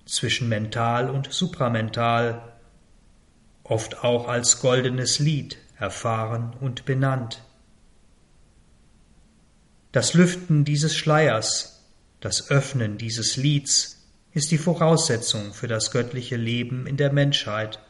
zwischen 0.06 0.48
mental 0.48 1.10
und 1.10 1.32
supramental, 1.32 2.52
oft 3.64 4.04
auch 4.04 4.28
als 4.28 4.60
goldenes 4.60 5.18
Lied 5.18 5.58
erfahren 5.78 6.54
und 6.60 6.84
benannt. 6.84 7.42
Das 9.96 10.12
Lüften 10.12 10.66
dieses 10.66 10.94
Schleiers, 10.94 11.82
das 12.20 12.50
Öffnen 12.50 12.98
dieses 12.98 13.38
Lieds 13.38 14.06
ist 14.34 14.50
die 14.50 14.58
Voraussetzung 14.58 15.54
für 15.54 15.68
das 15.68 15.90
göttliche 15.90 16.36
Leben 16.36 16.86
in 16.86 16.98
der 16.98 17.10
Menschheit 17.14 17.80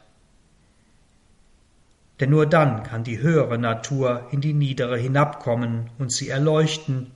denn 2.19 2.29
nur 2.29 2.45
dann 2.45 2.83
kann 2.83 3.03
die 3.03 3.19
höhere 3.19 3.57
Natur 3.57 4.29
in 4.31 4.39
die 4.39 4.53
niedere 4.53 4.97
hinabkommen 4.97 5.89
und 5.97 6.13
sie 6.13 6.29
erleuchten, 6.29 7.11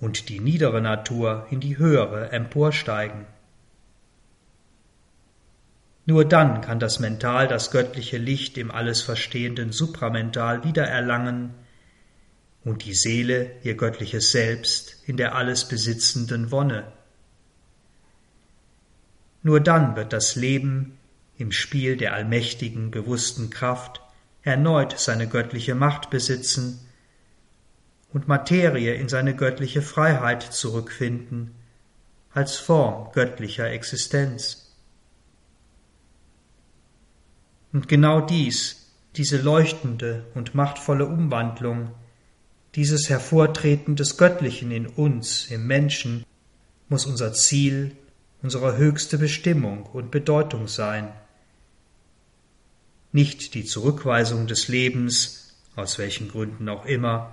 und 0.00 0.28
die 0.30 0.40
niedere 0.40 0.80
Natur 0.80 1.46
in 1.50 1.60
die 1.60 1.78
höhere 1.78 2.32
emporsteigen. 2.32 3.26
Nur 6.06 6.24
dann 6.24 6.60
kann 6.60 6.80
das 6.80 6.98
Mental 6.98 7.46
das 7.46 7.70
göttliche 7.70 8.18
Licht 8.18 8.58
im 8.58 8.72
alles 8.72 9.00
verstehenden 9.00 9.72
Supramental 9.72 10.64
wiedererlangen 10.64 11.54
und 12.64 12.84
die 12.84 12.94
Seele 12.94 13.52
ihr 13.62 13.76
göttliches 13.76 14.32
Selbst 14.32 15.02
in 15.06 15.16
der 15.16 15.34
alles 15.34 15.66
besitzenden 15.66 16.50
Wonne. 16.50 16.92
Nur 19.42 19.60
dann 19.60 19.96
wird 19.96 20.12
das 20.12 20.36
Leben 20.36 20.98
im 21.38 21.52
Spiel 21.52 21.96
der 21.96 22.12
allmächtigen, 22.12 22.90
bewussten 22.90 23.48
Kraft 23.48 24.02
erneut 24.42 24.98
seine 24.98 25.28
göttliche 25.28 25.74
Macht 25.74 26.10
besitzen 26.10 26.80
und 28.12 28.28
Materie 28.28 28.94
in 28.94 29.08
seine 29.08 29.34
göttliche 29.34 29.82
Freiheit 29.82 30.42
zurückfinden, 30.42 31.54
als 32.32 32.56
Form 32.56 33.10
göttlicher 33.12 33.70
Existenz. 33.70 34.76
Und 37.72 37.88
genau 37.88 38.20
dies, 38.20 38.92
diese 39.16 39.38
leuchtende 39.38 40.24
und 40.34 40.54
machtvolle 40.54 41.06
Umwandlung, 41.06 41.92
dieses 42.74 43.08
Hervortreten 43.08 43.96
des 43.96 44.16
Göttlichen 44.16 44.70
in 44.70 44.86
uns, 44.86 45.46
im 45.50 45.66
Menschen, 45.66 46.24
muss 46.88 47.06
unser 47.06 47.32
Ziel, 47.32 47.96
unsere 48.42 48.76
höchste 48.76 49.18
Bestimmung 49.18 49.84
und 49.84 50.10
Bedeutung 50.10 50.68
sein. 50.68 51.12
Nicht 53.12 53.54
die 53.54 53.64
Zurückweisung 53.64 54.46
des 54.46 54.68
Lebens, 54.68 55.54
aus 55.76 55.98
welchen 55.98 56.28
Gründen 56.28 56.68
auch 56.68 56.86
immer, 56.86 57.32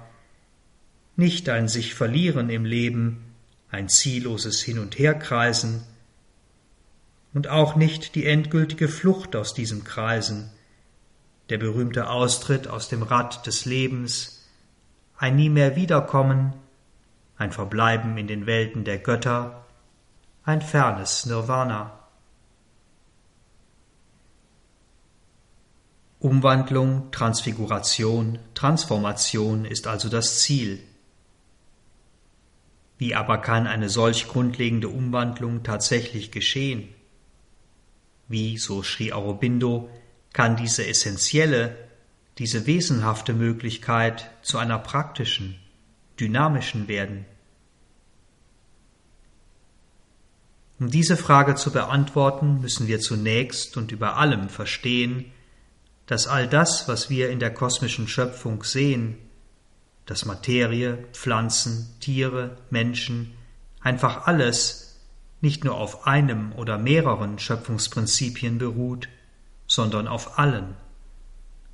nicht 1.16 1.50
ein 1.50 1.68
sich 1.68 1.94
verlieren 1.94 2.50
im 2.50 2.66
Leben, 2.66 3.24
ein 3.70 3.90
zielloses 3.90 4.62
Hin 4.62 4.80
und 4.80 4.98
Herkreisen, 4.98 5.84
und 7.34 7.48
auch 7.50 7.76
nicht 7.76 8.16
die 8.16 8.26
endgültige 8.26 8.88
Flucht 8.88 9.36
aus 9.36 9.54
diesem 9.54 9.84
Kreisen, 9.84 10.50
der 11.50 11.58
berühmte 11.58 12.10
Austritt 12.10 12.68
aus 12.68 12.90
dem 12.90 13.04
Rad 13.04 13.46
des 13.46 13.66
Lebens, 13.66 14.37
ein 15.18 15.36
nie 15.36 15.50
mehr 15.50 15.76
Wiederkommen, 15.76 16.54
ein 17.38 17.52
Verbleiben 17.52 18.18
in 18.18 18.28
den 18.28 18.46
Welten 18.46 18.84
der 18.84 19.00
Götter, 19.00 19.66
ein 20.44 20.62
fernes 20.62 21.26
Nirvana. 21.26 21.94
Umwandlung, 26.20 27.12
Transfiguration, 27.12 28.40
Transformation 28.54 29.66
ist 29.66 29.88
also 29.88 30.10
das 30.10 30.40
Ziel. 30.40 30.80
Wie 32.98 33.14
aber 33.14 33.40
kann 33.40 33.68
eine 33.68 33.90
solch 33.90 34.28
grundlegende 34.28 34.90
Umwandlung 34.90 35.64
tatsächlich 35.64 36.32
geschehen? 36.32 36.90
Wie, 38.28 38.58
so 38.58 38.82
Sri 38.82 39.14
Aurobindo, 39.14 39.90
kann 40.34 40.56
diese 40.56 40.88
essentielle, 40.88 41.87
diese 42.38 42.68
wesenhafte 42.68 43.34
Möglichkeit 43.34 44.30
zu 44.42 44.58
einer 44.58 44.80
praktischen, 44.80 45.56
dynamischen 46.20 46.88
werden? 46.88 47.26
Um 50.80 50.92
diese 50.92 51.18
Frage 51.18 51.56
zu 51.56 51.72
beantworten, 51.72 52.62
müssen 52.62 52.88
wir 52.88 53.00
zunächst 53.00 53.78
und 53.78 53.92
über 53.92 54.18
allem 54.18 54.50
verstehen, 54.50 55.26
dass 56.06 56.28
all 56.28 56.48
das, 56.48 56.88
was 56.88 57.10
wir 57.10 57.30
in 57.30 57.40
der 57.40 57.54
kosmischen 57.54 58.08
Schöpfung 58.08 58.64
sehen, 58.64 59.18
dass 60.06 60.26
Materie, 60.26 61.00
Pflanzen, 61.14 61.96
Tiere, 62.00 62.58
Menschen, 62.70 63.34
einfach 63.82 64.28
alles 64.28 65.00
nicht 65.42 65.64
nur 65.64 65.76
auf 65.76 66.08
einem 66.08 66.54
oder 66.54 66.78
mehreren 66.78 67.40
Schöpfungsprinzipien 67.40 68.58
beruht, 68.58 69.10
sondern 69.68 70.08
auf 70.08 70.40
allen, 70.40 70.76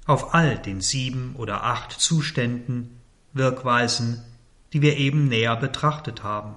auf 0.05 0.33
all 0.33 0.57
den 0.57 0.81
sieben 0.81 1.35
oder 1.35 1.63
acht 1.63 1.91
Zuständen, 1.91 2.99
Wirkweisen, 3.33 4.23
die 4.73 4.81
wir 4.81 4.97
eben 4.97 5.27
näher 5.27 5.55
betrachtet 5.55 6.23
haben. 6.23 6.55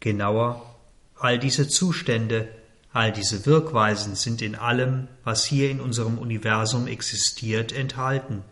Genauer, 0.00 0.64
all 1.18 1.38
diese 1.38 1.68
Zustände 1.68 2.48
All 2.94 3.10
diese 3.10 3.46
Wirkweisen 3.46 4.16
sind 4.16 4.42
in 4.42 4.54
allem, 4.54 5.08
was 5.24 5.44
hier 5.46 5.70
in 5.70 5.80
unserem 5.80 6.18
Universum 6.18 6.86
existiert, 6.86 7.72
enthalten. 7.72 8.42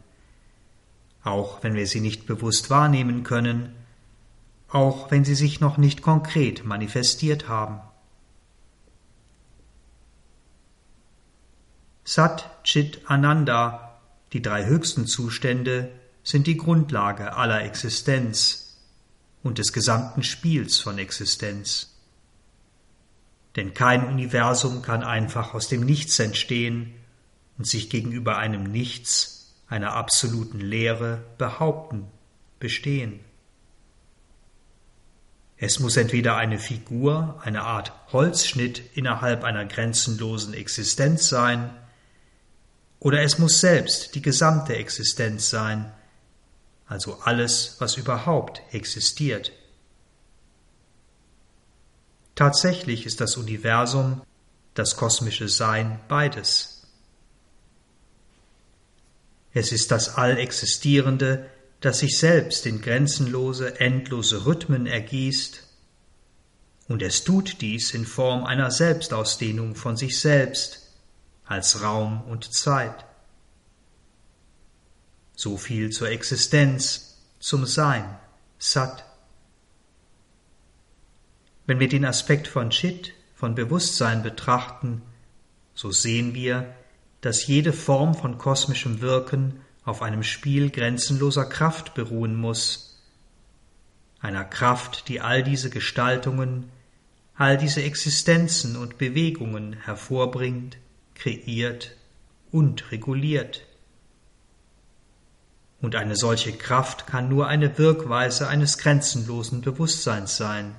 Auch 1.23 1.63
wenn 1.63 1.75
wir 1.75 1.87
sie 1.87 2.01
nicht 2.01 2.27
bewusst 2.27 2.71
wahrnehmen 2.71 3.23
können, 3.23 3.75
auch 4.71 5.11
wenn 5.11 5.27
sie 5.27 5.35
sich 5.35 5.61
noch 5.61 5.77
nicht 5.77 6.01
konkret 6.01 6.65
manifestiert 6.65 7.49
haben. 7.49 7.81
Sat, 12.13 12.65
Chit, 12.65 13.03
Ananda, 13.05 14.01
die 14.33 14.43
drei 14.43 14.67
höchsten 14.67 15.07
Zustände, 15.07 15.93
sind 16.25 16.49
die 16.49 16.57
Grundlage 16.57 17.37
aller 17.37 17.63
Existenz 17.63 18.79
und 19.45 19.59
des 19.59 19.73
gesamten 19.73 20.25
Spiels 20.25 20.81
von 20.81 20.99
Existenz. 20.99 21.95
Denn 23.55 23.75
kein 23.75 24.09
Universum 24.09 24.83
kann 24.83 25.05
einfach 25.05 25.55
aus 25.55 25.69
dem 25.69 25.83
Nichts 25.83 26.19
entstehen 26.19 26.95
und 27.59 27.69
sich 27.69 27.91
gegenüber 27.91 28.39
einem 28.39 28.65
Nichts, 28.65 29.55
einer 29.69 29.93
absoluten 29.93 30.59
Leere 30.59 31.23
behaupten, 31.39 32.09
bestehen. 32.59 33.21
Es 35.59 35.79
muss 35.79 35.97
entweder 35.97 36.35
eine 36.37 36.59
Figur, 36.59 37.41
eine 37.45 37.63
Art 37.63 37.93
Holzschnitt 38.11 38.83
innerhalb 38.97 39.45
einer 39.45 39.65
grenzenlosen 39.65 40.55
Existenz 40.55 41.29
sein, 41.29 41.71
oder 43.01 43.23
es 43.23 43.39
muss 43.39 43.61
selbst 43.61 44.15
die 44.15 44.23
gesamte 44.23 44.77
Existenz 44.77 45.51
sein, 45.51 45.93
also 46.87 47.19
alles, 47.23 47.77
was 47.79 47.97
überhaupt 47.97 48.63
existiert. 48.73 49.53
Tatsächlich 52.35 53.07
ist 53.07 53.21
das 53.21 53.37
Universum, 53.37 54.23
das 54.75 54.97
kosmische 54.97 55.49
Sein 55.49 56.01
beides. 56.09 56.87
Es 59.53 59.73
ist 59.73 59.91
das 59.91 60.17
Allexistierende, 60.17 61.51
das 61.81 62.01
sich 62.01 62.19
selbst 62.19 62.67
in 62.67 62.83
grenzenlose, 62.83 63.81
endlose 63.81 64.47
Rhythmen 64.47 64.87
ergießt, 64.87 65.65
und 66.89 67.03
es 67.03 67.23
tut 67.23 67.61
dies 67.61 67.95
in 67.95 68.05
Form 68.05 68.45
einer 68.45 68.73
Selbstausdehnung 68.73 69.77
von 69.77 69.97
sich 69.97 70.19
selbst, 70.19 70.80
als 71.51 71.83
Raum 71.83 72.23
und 72.23 72.55
Zeit. 72.55 73.05
So 75.35 75.57
viel 75.57 75.91
zur 75.91 76.09
Existenz, 76.09 77.19
zum 77.41 77.67
Sein, 77.67 78.05
Sat. 78.59 79.05
Wenn 81.67 81.81
wir 81.81 81.89
den 81.89 82.05
Aspekt 82.05 82.47
von 82.47 82.71
Chit, 82.71 83.15
von 83.35 83.57
Bewusstsein 83.57 84.23
betrachten, 84.23 85.03
so 85.75 85.91
sehen 85.91 86.35
wir, 86.35 86.73
dass 87.21 87.49
jede 87.49 87.73
Form 87.73 88.15
von 88.15 88.39
kosmischem 88.39 89.01
Wirken 89.01 89.61
auf 89.85 90.03
einem 90.03 90.23
Spiel 90.23 90.71
grenzenloser 90.71 91.47
Kraft 91.47 91.95
beruhen 91.95 92.37
muss, 92.37 93.03
einer 94.21 94.45
Kraft, 94.45 95.09
die 95.09 95.21
all 95.21 95.43
diese 95.43 95.69
Gestaltungen, 95.69 96.71
all 97.35 97.59
diese 97.59 97.83
Existenzen 97.83 98.77
und 98.77 98.99
Bewegungen 98.99 99.73
hervorbringt, 99.73 100.77
kreiert 101.21 101.97
und 102.51 102.91
reguliert. 102.91 103.67
Und 105.81 105.97
eine 105.97 106.17
solche 106.17 106.53
Kraft 106.53 107.07
kann 107.07 107.29
nur 107.29 107.47
eine 107.47 107.79
Wirkweise 107.79 108.49
eines 108.49 108.79
grenzenlosen 108.79 109.61
Bewusstseins 109.61 110.37
sein 110.37 110.75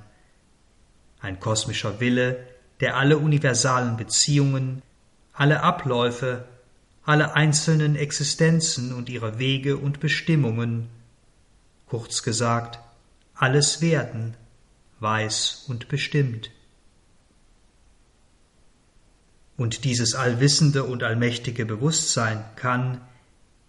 ein 1.21 1.39
kosmischer 1.39 1.99
Wille, 1.99 2.47
der 2.79 2.97
alle 2.97 3.17
universalen 3.17 3.95
Beziehungen, 3.95 4.81
alle 5.33 5.61
Abläufe, 5.61 6.45
alle 7.03 7.35
einzelnen 7.35 7.95
Existenzen 7.95 8.93
und 8.93 9.09
ihre 9.09 9.39
Wege 9.39 9.77
und 9.77 9.99
Bestimmungen, 9.99 10.89
kurz 11.87 12.23
gesagt, 12.23 12.79
alles 13.35 13.81
Werden, 13.81 14.35
weiß 14.99 15.65
und 15.67 15.87
bestimmt. 15.87 16.51
Und 19.61 19.83
dieses 19.83 20.15
allwissende 20.15 20.85
und 20.85 21.03
allmächtige 21.03 21.67
Bewusstsein 21.67 22.43
kann, 22.55 22.99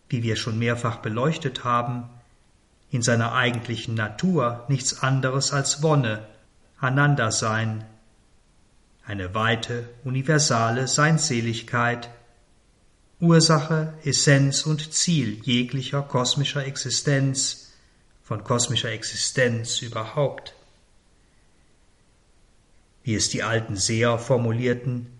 wie 0.08 0.22
wir 0.22 0.36
schon 0.36 0.58
mehrfach 0.58 0.96
beleuchtet 0.96 1.64
haben, 1.64 2.08
in 2.90 3.02
seiner 3.02 3.34
eigentlichen 3.34 3.94
Natur 3.94 4.64
nichts 4.68 5.02
anderes 5.02 5.52
als 5.52 5.82
Wonne, 5.82 6.26
Ananda-Sein, 6.78 7.84
eine 9.04 9.34
weite, 9.34 9.86
universale 10.02 10.88
Seinsseligkeit, 10.88 12.08
Ursache, 13.20 13.92
Essenz 14.02 14.64
und 14.64 14.94
Ziel 14.94 15.42
jeglicher 15.42 16.00
kosmischer 16.00 16.64
Existenz, 16.64 17.70
von 18.22 18.44
kosmischer 18.44 18.92
Existenz 18.92 19.82
überhaupt. 19.82 20.54
Wie 23.04 23.14
es 23.14 23.28
die 23.28 23.42
alten 23.42 23.76
Seher 23.76 24.16
formulierten, 24.16 25.18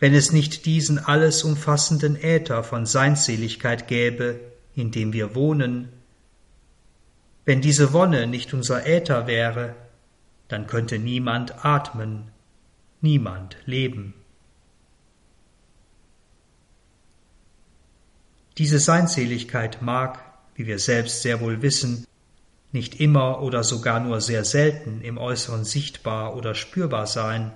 wenn 0.00 0.14
es 0.14 0.32
nicht 0.32 0.64
diesen 0.64 0.98
alles 0.98 1.44
umfassenden 1.44 2.16
Äther 2.16 2.64
von 2.64 2.86
Seinsseligkeit 2.86 3.86
gäbe, 3.86 4.40
in 4.74 4.90
dem 4.90 5.12
wir 5.12 5.34
wohnen, 5.34 5.90
wenn 7.44 7.60
diese 7.60 7.92
Wonne 7.92 8.26
nicht 8.26 8.54
unser 8.54 8.86
Äther 8.86 9.26
wäre, 9.26 9.74
dann 10.48 10.66
könnte 10.66 10.98
niemand 10.98 11.64
atmen, 11.64 12.30
niemand 13.00 13.56
leben. 13.66 14.14
Diese 18.56 18.78
Seinseligkeit 18.78 19.80
mag, 19.82 20.22
wie 20.54 20.66
wir 20.66 20.78
selbst 20.78 21.22
sehr 21.22 21.40
wohl 21.40 21.62
wissen, 21.62 22.06
nicht 22.72 23.00
immer 23.00 23.42
oder 23.42 23.64
sogar 23.64 24.00
nur 24.00 24.20
sehr 24.20 24.44
selten 24.44 25.00
im 25.02 25.18
Äußeren 25.18 25.64
sichtbar 25.64 26.36
oder 26.36 26.54
spürbar 26.54 27.06
sein, 27.06 27.52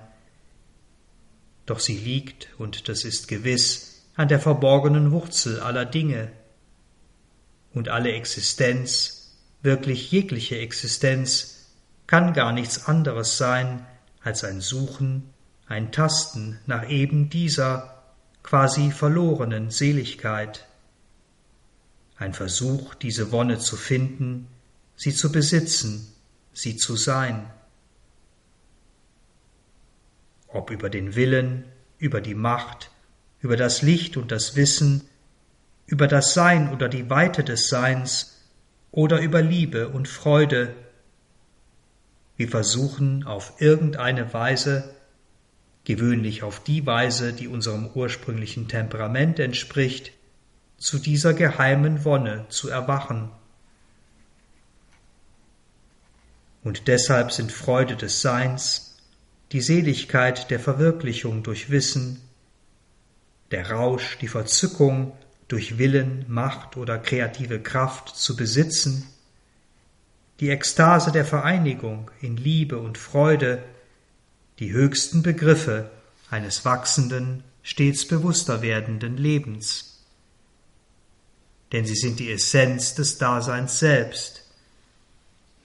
doch 1.65 1.79
sie 1.79 1.97
liegt, 1.97 2.49
und 2.57 2.89
das 2.89 3.03
ist 3.03 3.27
gewiss, 3.27 4.03
an 4.15 4.27
der 4.27 4.39
verborgenen 4.39 5.11
Wurzel 5.11 5.59
aller 5.59 5.85
Dinge. 5.85 6.31
Und 7.73 7.89
alle 7.89 8.13
Existenz, 8.13 9.35
wirklich 9.61 10.11
jegliche 10.11 10.57
Existenz, 10.57 11.67
kann 12.07 12.33
gar 12.33 12.51
nichts 12.51 12.85
anderes 12.85 13.37
sein 13.37 13.85
als 14.21 14.43
ein 14.43 14.61
Suchen, 14.61 15.33
ein 15.67 15.91
Tasten 15.91 16.59
nach 16.65 16.89
eben 16.89 17.29
dieser 17.29 18.03
quasi 18.43 18.91
verlorenen 18.91 19.71
Seligkeit, 19.71 20.67
ein 22.17 22.33
Versuch, 22.33 22.93
diese 22.95 23.31
Wonne 23.31 23.59
zu 23.59 23.75
finden, 23.75 24.47
sie 24.95 25.13
zu 25.13 25.31
besitzen, 25.31 26.13
sie 26.53 26.77
zu 26.77 26.95
sein. 26.95 27.51
Ob 30.55 30.71
über 30.71 30.89
den 30.89 31.15
Willen, 31.15 31.65
über 31.97 32.21
die 32.21 32.35
Macht, 32.35 32.91
über 33.39 33.57
das 33.57 33.81
Licht 33.81 34.17
und 34.17 34.31
das 34.31 34.55
Wissen, 34.55 35.03
über 35.85 36.07
das 36.07 36.33
Sein 36.33 36.73
oder 36.73 36.89
die 36.89 37.09
Weite 37.09 37.43
des 37.43 37.69
Seins 37.69 38.41
oder 38.91 39.19
über 39.19 39.41
Liebe 39.41 39.89
und 39.89 40.07
Freude. 40.07 40.73
Wir 42.37 42.49
versuchen 42.49 43.25
auf 43.25 43.53
irgendeine 43.59 44.33
Weise, 44.33 44.95
gewöhnlich 45.83 46.43
auf 46.43 46.63
die 46.63 46.85
Weise, 46.85 47.33
die 47.33 47.47
unserem 47.47 47.87
ursprünglichen 47.93 48.67
Temperament 48.67 49.39
entspricht, 49.39 50.11
zu 50.77 50.97
dieser 50.97 51.33
geheimen 51.33 52.03
Wonne 52.03 52.45
zu 52.49 52.69
erwachen. 52.69 53.29
Und 56.63 56.87
deshalb 56.87 57.31
sind 57.31 57.51
Freude 57.51 57.95
des 57.95 58.21
Seins, 58.21 58.84
die 59.51 59.61
Seligkeit 59.61 60.49
der 60.49 60.59
Verwirklichung 60.59 61.43
durch 61.43 61.69
Wissen, 61.69 62.21
der 63.51 63.71
Rausch, 63.71 64.17
die 64.19 64.27
Verzückung 64.27 65.13
durch 65.47 65.77
Willen, 65.77 66.25
Macht 66.27 66.77
oder 66.77 66.97
kreative 66.97 67.61
Kraft 67.61 68.09
zu 68.09 68.35
besitzen, 68.35 69.07
die 70.39 70.49
Ekstase 70.49 71.11
der 71.11 71.25
Vereinigung 71.25 72.11
in 72.21 72.37
Liebe 72.37 72.79
und 72.79 72.97
Freude, 72.97 73.63
die 74.59 74.71
höchsten 74.71 75.21
Begriffe 75.21 75.91
eines 76.29 76.65
wachsenden, 76.65 77.43
stets 77.61 78.07
bewusster 78.07 78.61
werdenden 78.61 79.17
Lebens. 79.17 80.03
Denn 81.71 81.85
sie 81.85 81.95
sind 81.95 82.19
die 82.19 82.31
Essenz 82.31 82.95
des 82.95 83.17
Daseins 83.17 83.79
selbst, 83.79 84.43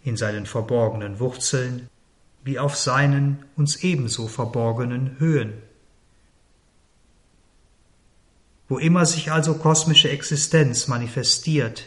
in 0.03 0.17
seinen 0.17 0.47
verborgenen 0.47 1.19
Wurzeln 1.19 1.89
wie 2.43 2.59
auf 2.59 2.77
seinen 2.77 3.45
uns 3.57 3.77
ebenso 3.77 4.29
verborgenen 4.29 5.19
Höhen. 5.19 5.55
Wo 8.69 8.79
immer 8.79 9.05
sich 9.05 9.33
also 9.33 9.55
kosmische 9.55 10.11
Existenz 10.11 10.89
manifestiert, 10.89 11.87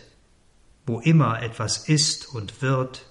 wo 0.85 0.99
immer 0.99 1.41
etwas 1.41 1.87
ist 1.87 2.33
und 2.33 2.61
wird, 2.61 3.09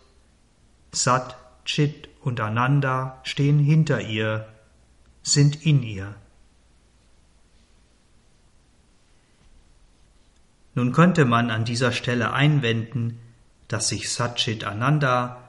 Sat, 0.93 1.37
Chit 1.65 2.09
und 2.21 2.41
Ananda 2.41 3.21
stehen 3.23 3.59
hinter 3.59 4.03
ihr, 4.03 4.47
sind 5.23 5.65
in 5.65 5.83
ihr. 5.83 6.15
Nun 10.75 10.93
könnte 10.93 11.25
man 11.25 11.51
an 11.51 11.65
dieser 11.65 11.93
Stelle 11.93 12.33
einwenden, 12.33 13.19
dass 13.69 13.89
sich 13.89 14.11
Satchit 14.11 14.65
Ananda, 14.65 15.42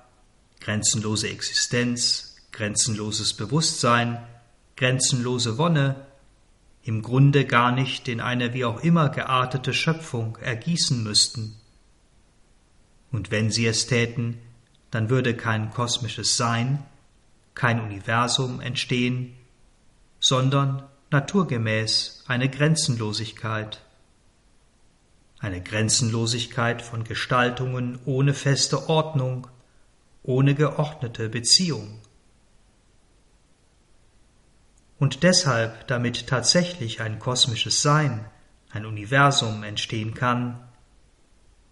grenzenlose 0.64 1.28
Existenz, 1.30 2.38
grenzenloses 2.54 3.34
Bewusstsein, 3.34 4.26
grenzenlose 4.78 5.58
Wonne, 5.58 6.06
im 6.84 7.02
Grunde 7.02 7.46
gar 7.46 7.74
nicht 7.74 8.08
in 8.08 8.22
eine 8.22 8.54
wie 8.54 8.64
auch 8.64 8.80
immer 8.82 9.10
geartete 9.10 9.74
Schöpfung 9.74 10.38
ergießen 10.38 11.04
müssten. 11.04 11.56
Und 13.12 13.30
wenn 13.30 13.52
sie 13.52 13.68
es 13.68 13.88
täten, 13.88 14.38
dann 14.90 15.10
würde 15.10 15.36
kein 15.36 15.70
kosmisches 15.70 16.38
Sein, 16.38 16.80
kein 17.56 17.82
Universum 17.82 18.62
entstehen, 18.62 19.34
sondern 20.22 20.84
naturgemäß 21.12 22.24
eine 22.28 22.50
Grenzenlosigkeit. 22.50 23.82
Eine 25.40 25.62
Grenzenlosigkeit 25.62 26.82
von 26.82 27.04
Gestaltungen 27.04 28.00
ohne 28.06 28.34
feste 28.34 28.88
Ordnung, 28.88 29.48
ohne 30.24 30.56
geordnete 30.56 31.30
Beziehung. 31.30 32.00
Und 34.98 35.24
deshalb, 35.24 35.88
damit 35.88 36.28
tatsächlich 36.28 37.02
ein 37.02 37.20
kosmisches 37.20 37.82
Sein, 37.82 38.26
ein 38.72 38.86
Universum 38.86 39.64
entstehen 39.64 40.14
kann, 40.14 40.64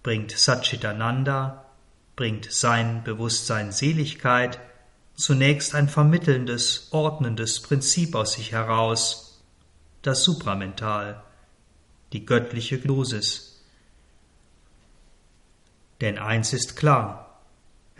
bringt 0.04 0.32
Satchitananda, 0.32 1.66
bringt 2.16 2.52
sein 2.52 3.04
Bewusstsein 3.04 3.72
Seligkeit 3.72 4.60
zunächst 5.16 5.76
ein 5.76 5.88
vermittelndes, 5.88 6.90
ordnendes 6.92 7.62
Prinzip 7.62 8.16
aus 8.16 8.34
sich 8.34 8.52
heraus, 8.52 9.42
das 10.02 10.24
Supramental, 10.24 11.24
die 12.12 12.26
göttliche 12.26 12.80
Gnosis. 12.80 13.64
Denn 16.02 16.18
eins 16.18 16.54
ist 16.54 16.76
klar, 16.76 17.31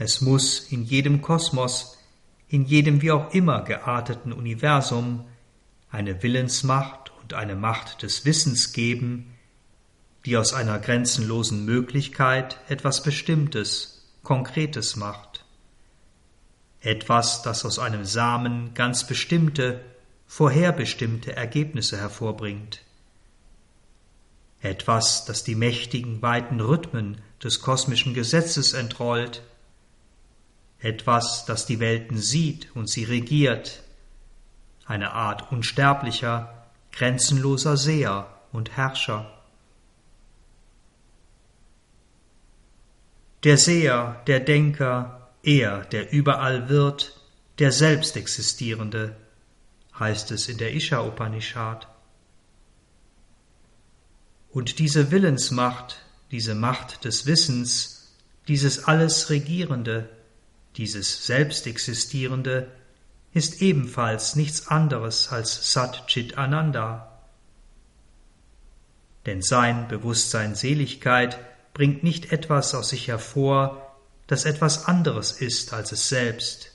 es 0.02 0.20
muss 0.20 0.60
in 0.72 0.84
jedem 0.84 1.22
Kosmos 1.22 2.00
in 2.48 2.66
jedem 2.66 3.04
wie 3.04 3.12
auch 3.12 3.34
immer 3.36 3.62
gearteten 3.62 4.34
Universum 4.34 5.26
eine 5.92 6.24
Willensmacht 6.24 7.12
und 7.22 7.36
eine 7.36 7.56
Macht 7.56 8.02
des 8.02 8.26
Wissens 8.26 8.74
geben, 8.74 9.38
die 10.26 10.38
aus 10.38 10.54
einer 10.54 10.80
grenzenlosen 10.80 11.66
Möglichkeit 11.66 12.58
etwas 12.68 13.04
Bestimmtes, 13.04 14.12
Konkretes 14.24 14.96
macht. 14.96 15.46
Etwas, 16.80 17.44
das 17.44 17.64
aus 17.64 17.78
einem 17.78 18.04
Samen 18.04 18.74
ganz 18.74 19.06
bestimmte, 19.06 19.82
vorherbestimmte 20.26 21.36
Ergebnisse 21.36 21.98
hervorbringt. 21.98 22.82
Etwas, 24.62 25.26
das 25.26 25.44
die 25.44 25.56
mächtigen, 25.56 26.24
weiten 26.24 26.60
Rhythmen 26.60 27.22
des 27.44 27.62
kosmischen 27.62 28.16
Gesetzes 28.16 28.74
entrollt 28.74 29.44
etwas, 30.82 31.46
das 31.46 31.66
die 31.66 31.80
Welten 31.80 32.18
sieht 32.18 32.76
und 32.76 32.90
sie 32.90 33.04
regiert, 33.04 33.84
eine 34.86 35.14
Art 35.14 35.52
unsterblicher, 35.52 36.68
grenzenloser 36.92 37.78
Seher 37.78 38.28
und 38.52 38.76
Herrscher. 38.76 39.32
Der 43.44 43.58
Seher, 43.58 44.22
der 44.28 44.40
Denker, 44.40 45.30
er, 45.44 45.86
der 45.86 46.12
überall 46.12 46.70
wird, 46.70 47.20
der 47.60 47.72
Selbstexistierende, 47.72 49.16
heißt 49.98 50.32
es 50.32 50.50
in 50.50 50.58
der 50.58 50.74
Isha 50.74 51.02
Upanishad. 51.02 51.88
Und 54.52 54.80
diese 54.80 55.12
Willensmacht, 55.12 56.02
diese 56.32 56.56
Macht 56.56 57.06
des 57.06 57.26
Wissens, 57.26 58.16
dieses 58.48 58.86
alles 58.86 59.30
Regierende, 59.30 60.10
dieses 60.78 61.26
Selbstexistierende 61.26 62.72
ist 63.34 63.62
ebenfalls 63.62 64.36
nichts 64.36 64.68
anderes 64.68 65.30
als 65.30 65.72
Sat 65.72 66.08
Chit 66.08 66.38
Ananda. 66.38 67.22
Denn 69.26 69.42
sein 69.42 69.88
Bewusstsein 69.88 70.56
Seligkeit 70.56 71.38
bringt 71.74 72.04
nicht 72.04 72.32
etwas 72.32 72.74
aus 72.76 72.90
sich 72.90 73.08
hervor, 73.08 73.96
das 74.28 74.46
etwas 74.46 74.86
anderes 74.86 75.32
ist 75.32 75.74
als 75.74 75.92
es 75.92 76.10
selbst, 76.10 76.72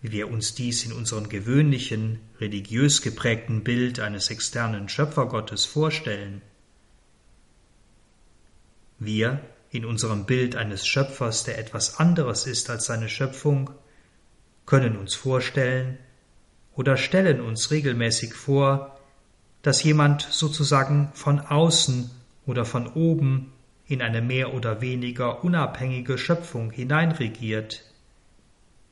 wie 0.00 0.12
wir 0.12 0.28
uns 0.28 0.54
dies 0.54 0.84
in 0.84 0.92
unserem 0.92 1.28
gewöhnlichen, 1.28 2.20
religiös 2.40 3.02
geprägten 3.02 3.62
Bild 3.62 4.00
eines 4.00 4.30
externen 4.30 4.88
Schöpfergottes 4.88 5.64
vorstellen. 5.64 6.42
Wir 8.98 9.40
in 9.72 9.86
unserem 9.86 10.26
Bild 10.26 10.54
eines 10.54 10.86
Schöpfers, 10.86 11.44
der 11.44 11.58
etwas 11.58 11.98
anderes 11.98 12.46
ist 12.46 12.68
als 12.68 12.84
seine 12.84 13.08
Schöpfung, 13.08 13.70
können 14.66 14.96
uns 14.96 15.14
vorstellen 15.14 15.98
oder 16.74 16.98
stellen 16.98 17.40
uns 17.40 17.70
regelmäßig 17.70 18.34
vor, 18.34 19.00
dass 19.62 19.82
jemand 19.82 20.22
sozusagen 20.22 21.10
von 21.14 21.40
außen 21.40 22.10
oder 22.44 22.66
von 22.66 22.86
oben 22.92 23.52
in 23.86 24.02
eine 24.02 24.20
mehr 24.20 24.52
oder 24.52 24.82
weniger 24.82 25.42
unabhängige 25.42 26.18
Schöpfung 26.18 26.70
hineinregiert, 26.70 27.82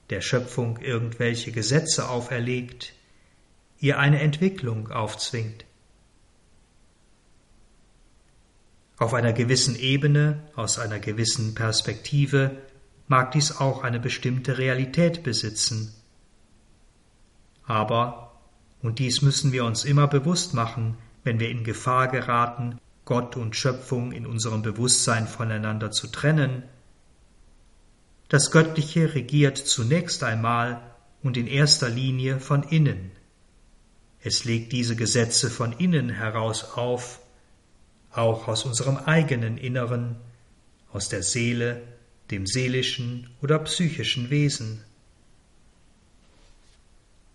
der 0.09 0.23
Schöpfung 0.23 0.79
irgendwelche 0.79 1.53
Gesetze 1.53 2.09
auferlegt, 2.09 2.95
ihr 3.81 3.99
eine 3.99 4.21
Entwicklung 4.21 4.91
aufzwingt. 4.91 5.67
Auf 9.01 9.15
einer 9.15 9.33
gewissen 9.33 9.77
Ebene, 9.77 10.43
aus 10.55 10.79
einer 10.79 10.99
gewissen 10.99 11.55
Perspektive 11.55 12.59
mag 13.09 13.33
dies 13.33 13.57
auch 13.57 13.83
eine 13.83 13.99
bestimmte 13.99 14.59
Realität 14.59 15.23
besitzen. 15.23 15.95
Aber, 17.65 18.39
und 18.83 18.99
dies 18.99 19.23
müssen 19.23 19.53
wir 19.53 19.65
uns 19.65 19.87
immer 19.87 20.07
bewusst 20.07 20.53
machen, 20.53 20.99
wenn 21.25 21.41
wir 21.41 21.49
in 21.49 21.65
Gefahr 21.65 22.09
geraten, 22.09 22.79
Gott 23.07 23.37
und 23.37 23.57
Schöpfung 23.57 24.13
in 24.13 24.27
unserem 24.27 24.61
Bewusstsein 24.61 25.27
voneinander 25.27 25.91
zu 25.91 26.09
trennen, 26.09 26.65
das 28.29 28.51
Göttliche 28.51 29.15
regiert 29.15 29.57
zunächst 29.57 30.23
einmal 30.23 30.83
und 31.23 31.39
in 31.39 31.47
erster 31.47 31.89
Linie 31.89 32.39
von 32.39 32.65
innen. 32.65 33.13
Es 34.21 34.45
legt 34.45 34.73
diese 34.73 34.95
Gesetze 34.95 35.49
von 35.49 35.73
innen 35.73 36.11
heraus 36.11 36.73
auf, 36.75 37.20
auch 38.13 38.49
aus 38.49 38.65
unserem 38.65 38.97
eigenen 38.97 39.57
Inneren, 39.57 40.17
aus 40.93 41.09
der 41.09 41.23
Seele, 41.23 41.83
dem 42.31 42.47
seelischen 42.47 43.31
oder 43.41 43.59
psychischen 43.61 44.31
Wesen. 44.31 44.83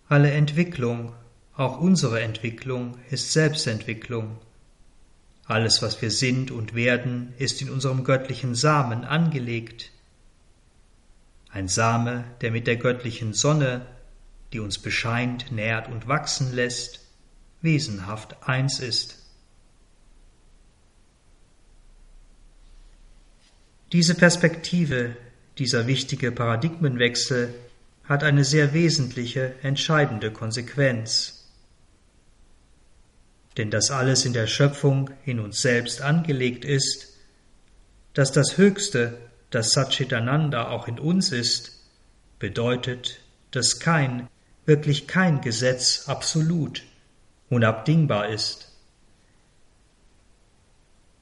Alle 0.08 0.30
Entwicklung, 0.30 1.12
auch 1.56 1.80
unsere 1.80 2.20
Entwicklung, 2.20 2.98
ist 3.10 3.32
Selbstentwicklung. 3.32 4.38
Alles, 5.46 5.82
was 5.82 6.00
wir 6.02 6.10
sind 6.10 6.50
und 6.50 6.74
werden, 6.74 7.32
ist 7.38 7.62
in 7.62 7.70
unserem 7.70 8.04
göttlichen 8.04 8.54
Samen 8.54 9.04
angelegt. 9.04 9.90
Ein 11.50 11.68
Same, 11.68 12.24
der 12.40 12.50
mit 12.50 12.66
der 12.66 12.76
göttlichen 12.76 13.32
Sonne, 13.32 13.86
die 14.52 14.60
uns 14.60 14.78
bescheint, 14.78 15.50
nährt 15.52 15.88
und 15.88 16.08
wachsen 16.08 16.54
lässt, 16.54 17.00
wesenhaft 17.62 18.36
eins 18.46 18.80
ist. 18.80 19.25
Diese 23.92 24.16
Perspektive, 24.16 25.16
dieser 25.58 25.86
wichtige 25.86 26.32
Paradigmenwechsel 26.32 27.54
hat 28.04 28.24
eine 28.24 28.44
sehr 28.44 28.72
wesentliche, 28.72 29.54
entscheidende 29.62 30.32
Konsequenz. 30.32 31.44
Denn 33.56 33.70
dass 33.70 33.90
alles 33.90 34.24
in 34.24 34.32
der 34.32 34.48
Schöpfung 34.48 35.10
in 35.24 35.38
uns 35.38 35.62
selbst 35.62 36.02
angelegt 36.02 36.64
ist, 36.64 37.14
dass 38.12 38.32
das 38.32 38.58
Höchste, 38.58 39.18
das 39.50 39.70
Satchitananda 39.70 40.68
auch 40.68 40.88
in 40.88 40.98
uns 40.98 41.30
ist, 41.30 41.78
bedeutet, 42.40 43.20
dass 43.52 43.78
kein, 43.78 44.28
wirklich 44.66 45.06
kein 45.06 45.40
Gesetz 45.40 46.08
absolut, 46.08 46.82
unabdingbar 47.50 48.30
ist. 48.30 48.72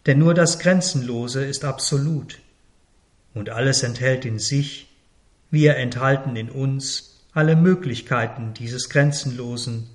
Denn 0.07 0.19
nur 0.19 0.33
das 0.33 0.59
Grenzenlose 0.59 1.45
ist 1.45 1.65
absolut 1.65 2.39
und 3.35 3.51
alles 3.51 3.83
enthält 3.83 4.25
in 4.25 4.39
sich, 4.39 4.89
wir 5.51 5.77
enthalten 5.77 6.37
in 6.37 6.51
uns 6.51 7.25
alle 7.33 7.57
Möglichkeiten 7.57 8.55
dieses 8.55 8.89
Grenzenlosen, 8.89 9.89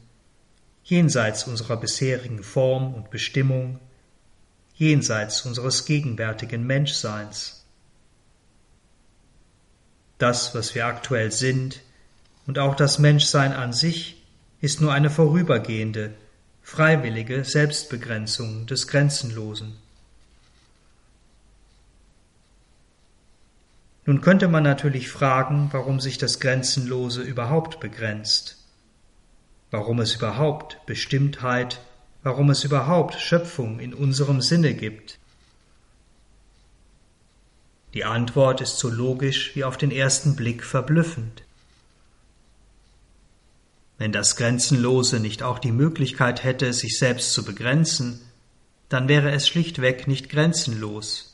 jenseits 0.83 1.45
unserer 1.45 1.77
bisherigen 1.77 2.43
Form 2.43 2.93
und 2.93 3.09
Bestimmung, 3.09 3.79
jenseits 4.75 5.45
unseres 5.45 5.85
gegenwärtigen 5.85 6.65
Menschseins. 6.65 7.65
Das, 10.17 10.53
was 10.53 10.75
wir 10.75 10.85
aktuell 10.85 11.31
sind, 11.31 11.81
und 12.45 12.59
auch 12.59 12.75
das 12.75 12.99
Menschsein 12.99 13.53
an 13.53 13.73
sich, 13.73 14.23
ist 14.59 14.81
nur 14.81 14.91
eine 14.91 15.09
vorübergehende, 15.09 16.13
freiwillige 16.61 17.43
Selbstbegrenzung 17.43 18.65
des 18.65 18.87
Grenzenlosen. 18.87 19.77
Nun 24.09 24.21
könnte 24.21 24.47
man 24.47 24.63
natürlich 24.63 25.07
fragen, 25.07 25.69
warum 25.71 25.99
sich 25.99 26.17
das 26.17 26.39
Grenzenlose 26.39 27.21
überhaupt 27.21 27.79
begrenzt, 27.79 28.57
warum 29.69 29.99
es 29.99 30.15
überhaupt 30.15 30.83
Bestimmtheit, 30.87 31.79
warum 32.23 32.49
es 32.49 32.63
überhaupt 32.63 33.19
Schöpfung 33.19 33.79
in 33.79 33.93
unserem 33.93 34.41
Sinne 34.41 34.73
gibt. 34.73 35.19
Die 37.93 38.03
Antwort 38.03 38.61
ist 38.61 38.79
so 38.79 38.89
logisch 38.89 39.55
wie 39.55 39.63
auf 39.63 39.77
den 39.77 39.91
ersten 39.91 40.35
Blick 40.35 40.63
verblüffend. 40.63 41.43
Wenn 43.99 44.11
das 44.11 44.37
Grenzenlose 44.37 45.19
nicht 45.19 45.43
auch 45.43 45.59
die 45.59 45.71
Möglichkeit 45.71 46.43
hätte, 46.43 46.73
sich 46.73 46.97
selbst 46.97 47.31
zu 47.31 47.45
begrenzen, 47.45 48.19
dann 48.89 49.07
wäre 49.07 49.29
es 49.29 49.47
schlichtweg 49.47 50.07
nicht 50.07 50.29
grenzenlos 50.29 51.28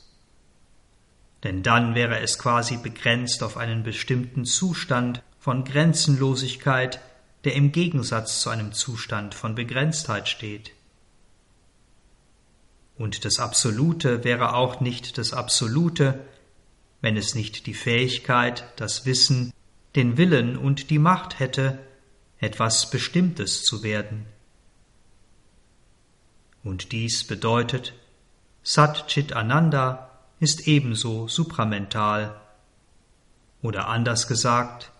denn 1.46 1.62
dann 1.62 1.94
wäre 1.94 2.18
es 2.18 2.40
quasi 2.40 2.76
begrenzt 2.76 3.40
auf 3.44 3.56
einen 3.56 3.84
bestimmten 3.84 4.44
Zustand 4.44 5.22
von 5.38 5.62
Grenzenlosigkeit, 5.62 7.00
der 7.44 7.54
im 7.54 7.70
Gegensatz 7.70 8.40
zu 8.40 8.50
einem 8.50 8.72
Zustand 8.72 9.32
von 9.32 9.54
Begrenztheit 9.54 10.28
steht. 10.28 10.72
Und 12.98 13.24
das 13.24 13.38
Absolute 13.38 14.24
wäre 14.24 14.56
auch 14.56 14.80
nicht 14.80 15.18
das 15.18 15.32
Absolute, 15.32 16.18
wenn 17.00 17.16
es 17.16 17.36
nicht 17.36 17.68
die 17.68 17.74
Fähigkeit, 17.74 18.64
das 18.74 19.06
Wissen, 19.06 19.52
den 19.94 20.16
Willen 20.16 20.56
und 20.56 20.90
die 20.90 20.98
Macht 20.98 21.38
hätte, 21.38 21.78
etwas 22.40 22.90
Bestimmtes 22.90 23.62
zu 23.62 23.84
werden. 23.84 24.26
Und 26.64 26.90
dies 26.90 27.24
bedeutet 27.24 27.92
Sat 28.64 29.06
Chit 29.06 29.32
Ananda 29.32 30.05
ist 30.40 30.68
ebenso 30.68 31.28
supramental. 31.28 32.40
Oder 33.62 33.88
anders 33.88 34.28
gesagt, 34.28 34.92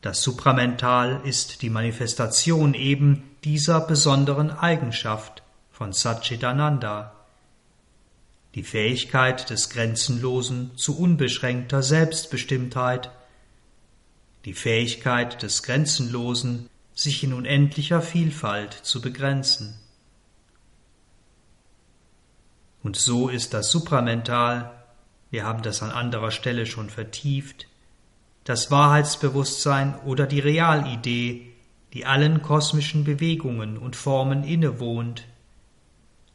das 0.00 0.22
Supramental 0.22 1.20
ist 1.24 1.62
die 1.62 1.70
Manifestation 1.70 2.74
eben 2.74 3.24
dieser 3.44 3.80
besonderen 3.80 4.50
Eigenschaft 4.50 5.42
von 5.72 5.92
Satchitananda, 5.92 7.14
die 8.54 8.62
Fähigkeit 8.62 9.50
des 9.50 9.70
Grenzenlosen 9.70 10.70
zu 10.76 10.98
unbeschränkter 10.98 11.82
Selbstbestimmtheit, 11.82 13.10
die 14.44 14.54
Fähigkeit 14.54 15.42
des 15.42 15.62
Grenzenlosen, 15.62 16.68
sich 16.94 17.22
in 17.22 17.32
unendlicher 17.32 18.02
Vielfalt 18.02 18.72
zu 18.72 19.00
begrenzen. 19.00 19.78
Und 22.88 22.96
so 22.96 23.28
ist 23.28 23.52
das 23.52 23.70
Supramental, 23.70 24.72
wir 25.30 25.44
haben 25.44 25.60
das 25.60 25.82
an 25.82 25.90
anderer 25.90 26.30
Stelle 26.30 26.64
schon 26.64 26.88
vertieft, 26.88 27.66
das 28.44 28.70
Wahrheitsbewusstsein 28.70 29.94
oder 30.06 30.26
die 30.26 30.40
Realidee, 30.40 31.52
die 31.92 32.06
allen 32.06 32.40
kosmischen 32.40 33.04
Bewegungen 33.04 33.76
und 33.76 33.94
Formen 33.94 34.42
innewohnt, 34.42 35.26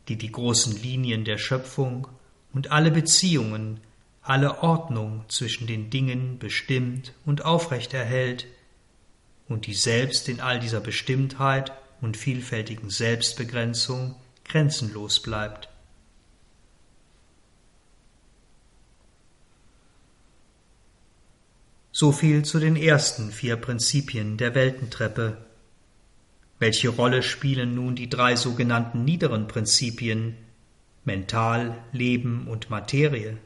die 0.07 0.15
die 0.15 0.31
großen 0.31 0.79
Linien 0.79 1.25
der 1.25 1.39
Schöpfung 1.39 2.07
und 2.53 2.71
alle 2.71 2.91
Beziehungen, 2.91 3.79
alle 4.21 4.61
Ordnung 4.61 5.25
zwischen 5.29 5.65
den 5.65 5.89
Dingen 5.89 6.37
bestimmt 6.37 7.13
und 7.25 7.43
aufrecht 7.45 7.95
erhält 7.95 8.45
und 9.49 9.65
die 9.65 9.73
selbst 9.73 10.29
in 10.29 10.39
all 10.39 10.59
dieser 10.59 10.81
Bestimmtheit 10.81 11.71
und 11.99 12.15
vielfältigen 12.15 12.91
Selbstbegrenzung 12.91 14.13
grenzenlos 14.45 15.19
bleibt. 15.19 15.72
So 21.95 22.11
viel 22.11 22.43
zu 22.43 22.59
den 22.59 22.75
ersten 22.75 23.31
vier 23.31 23.55
Prinzipien 23.55 24.37
der 24.37 24.55
Weltentreppe. 24.55 25.37
Welche 26.57 26.89
Rolle 26.89 27.21
spielen 27.21 27.75
nun 27.75 27.95
die 27.95 28.09
drei 28.09 28.35
sogenannten 28.35 29.05
niederen 29.05 29.47
Prinzipien 29.47 30.35
Mental, 31.05 31.77
Leben 31.91 32.47
und 32.47 32.71
Materie? 32.71 33.37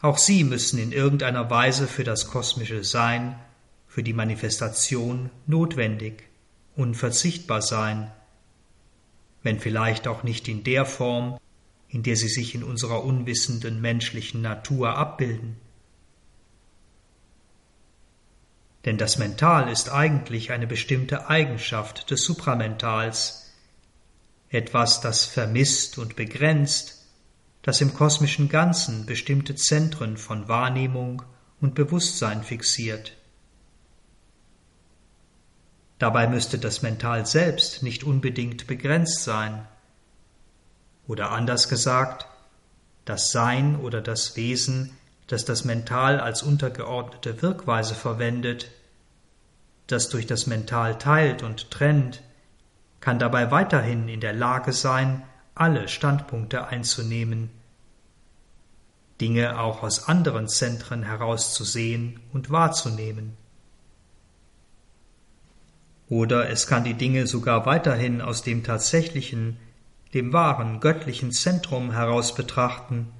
Auch 0.00 0.18
sie 0.18 0.42
müssen 0.42 0.80
in 0.80 0.90
irgendeiner 0.90 1.48
Weise 1.48 1.86
für 1.86 2.02
das 2.02 2.26
kosmische 2.26 2.82
Sein, 2.82 3.38
für 3.86 4.02
die 4.02 4.12
Manifestation 4.12 5.30
notwendig, 5.46 6.24
unverzichtbar 6.74 7.62
sein, 7.62 8.10
wenn 9.44 9.60
vielleicht 9.60 10.08
auch 10.08 10.24
nicht 10.24 10.48
in 10.48 10.64
der 10.64 10.86
Form, 10.86 11.38
in 11.88 12.02
der 12.02 12.16
sie 12.16 12.28
sich 12.28 12.56
in 12.56 12.64
unserer 12.64 13.04
unwissenden 13.04 13.80
menschlichen 13.80 14.42
Natur 14.42 14.96
abbilden. 14.96 15.63
Denn 18.84 18.98
das 18.98 19.18
Mental 19.18 19.70
ist 19.70 19.90
eigentlich 19.90 20.52
eine 20.52 20.66
bestimmte 20.66 21.28
Eigenschaft 21.28 22.10
des 22.10 22.22
Supramentals, 22.22 23.52
etwas, 24.50 25.00
das 25.00 25.24
vermisst 25.24 25.98
und 25.98 26.16
begrenzt, 26.16 27.06
das 27.62 27.80
im 27.80 27.94
kosmischen 27.94 28.48
Ganzen 28.48 29.06
bestimmte 29.06 29.54
Zentren 29.54 30.16
von 30.16 30.48
Wahrnehmung 30.48 31.22
und 31.60 31.74
Bewusstsein 31.74 32.42
fixiert. 32.42 33.16
Dabei 35.98 36.26
müsste 36.26 36.58
das 36.58 36.82
Mental 36.82 37.24
selbst 37.24 37.82
nicht 37.82 38.04
unbedingt 38.04 38.66
begrenzt 38.66 39.24
sein. 39.24 39.66
Oder 41.06 41.30
anders 41.30 41.68
gesagt, 41.70 42.26
das 43.06 43.30
Sein 43.30 43.76
oder 43.76 44.02
das 44.02 44.36
Wesen, 44.36 44.90
das 45.26 45.44
das 45.44 45.64
Mental 45.64 46.20
als 46.20 46.42
untergeordnete 46.42 47.42
Wirkweise 47.42 47.94
verwendet, 47.94 48.70
das 49.86 50.08
durch 50.08 50.26
das 50.26 50.46
Mental 50.46 50.98
teilt 50.98 51.42
und 51.42 51.70
trennt, 51.70 52.22
kann 53.00 53.18
dabei 53.18 53.50
weiterhin 53.50 54.08
in 54.08 54.20
der 54.20 54.32
Lage 54.32 54.72
sein, 54.72 55.22
alle 55.54 55.88
Standpunkte 55.88 56.66
einzunehmen, 56.66 57.50
Dinge 59.20 59.60
auch 59.60 59.82
aus 59.82 60.08
anderen 60.08 60.48
Zentren 60.48 61.04
herauszusehen 61.04 62.20
und 62.32 62.50
wahrzunehmen. 62.50 63.36
Oder 66.08 66.50
es 66.50 66.66
kann 66.66 66.84
die 66.84 66.94
Dinge 66.94 67.26
sogar 67.26 67.66
weiterhin 67.66 68.20
aus 68.20 68.42
dem 68.42 68.64
tatsächlichen, 68.64 69.56
dem 70.12 70.32
wahren 70.32 70.80
göttlichen 70.80 71.32
Zentrum 71.32 71.92
heraus 71.92 72.34
betrachten, 72.34 73.10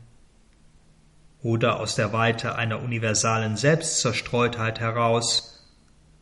oder 1.44 1.78
aus 1.78 1.94
der 1.94 2.12
Weite 2.14 2.56
einer 2.56 2.82
universalen 2.82 3.58
Selbstzerstreutheit 3.58 4.80
heraus, 4.80 5.62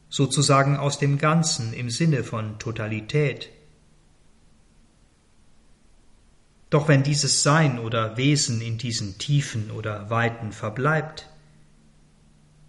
sozusagen 0.09 0.77
aus 0.77 0.99
dem 0.99 1.16
Ganzen 1.16 1.73
im 1.73 1.91
Sinne 1.91 2.25
von 2.25 2.59
Totalität. 2.59 3.49
Doch 6.70 6.89
wenn 6.89 7.05
dieses 7.05 7.45
Sein 7.45 7.79
oder 7.79 8.16
Wesen 8.16 8.61
in 8.61 8.79
diesen 8.79 9.16
Tiefen 9.18 9.70
oder 9.70 10.11
Weiten 10.11 10.51
verbleibt, 10.51 11.29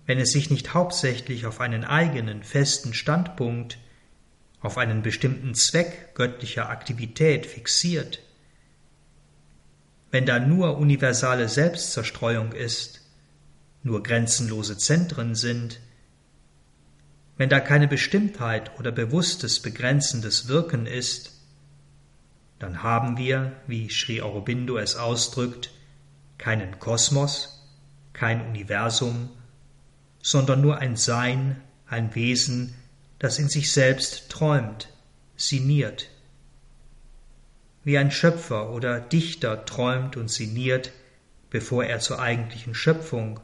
wenn 0.06 0.20
es 0.20 0.32
sich 0.32 0.51
nicht 0.51 0.76
hauptsächlich 0.76 1.47
auf 1.47 1.60
einen 1.60 1.84
eigenen 1.84 2.43
festen 2.43 2.93
Standpunkt, 2.93 3.80
auf 4.62 4.78
einen 4.78 5.01
bestimmten 5.01 5.56
Zweck 5.56 6.14
göttlicher 6.14 6.70
Aktivität 6.70 7.47
fixiert, 7.47 8.20
wenn 10.14 10.28
da 10.28 10.38
nur 10.38 10.78
universale 10.78 11.49
Selbstzerstreuung 11.49 12.51
ist, 12.51 13.01
nur 13.82 14.03
grenzenlose 14.03 14.78
Zentren 14.78 15.34
sind, 15.34 15.80
wenn 17.36 17.49
da 17.49 17.59
keine 17.59 17.88
Bestimmtheit 17.88 18.78
oder 18.78 18.91
bewusstes 18.91 19.59
begrenzendes 19.59 20.47
Wirken 20.47 20.86
ist, 20.86 21.32
dann 22.59 22.84
haben 22.84 23.18
wir, 23.18 23.53
wie 23.66 23.89
Sri 23.89 24.22
Aurobindo 24.22 24.78
es 24.78 24.95
ausdrückt, 24.97 25.72
keinen 26.38 26.78
Kosmos, 26.78 27.68
kein 28.14 28.47
Universum, 28.47 29.32
sondern 30.22 30.61
nur 30.61 30.78
ein 30.78 30.95
Sein, 30.95 31.59
ein 31.88 32.14
Wesen, 32.14 32.76
das 33.18 33.39
in 33.39 33.49
sich 33.49 33.72
selbst 33.72 34.30
träumt, 34.30 34.89
sinniert. 35.38 36.12
Wie 37.84 37.97
ein 37.97 38.11
Schöpfer 38.11 38.71
oder 38.71 38.99
Dichter 38.99 39.65
träumt 39.65 40.15
und 40.17 40.29
sinniert, 40.29 40.91
bevor 41.49 41.84
er 41.84 41.99
zur 41.99 42.19
eigentlichen 42.19 42.75
Schöpfung, 42.75 43.39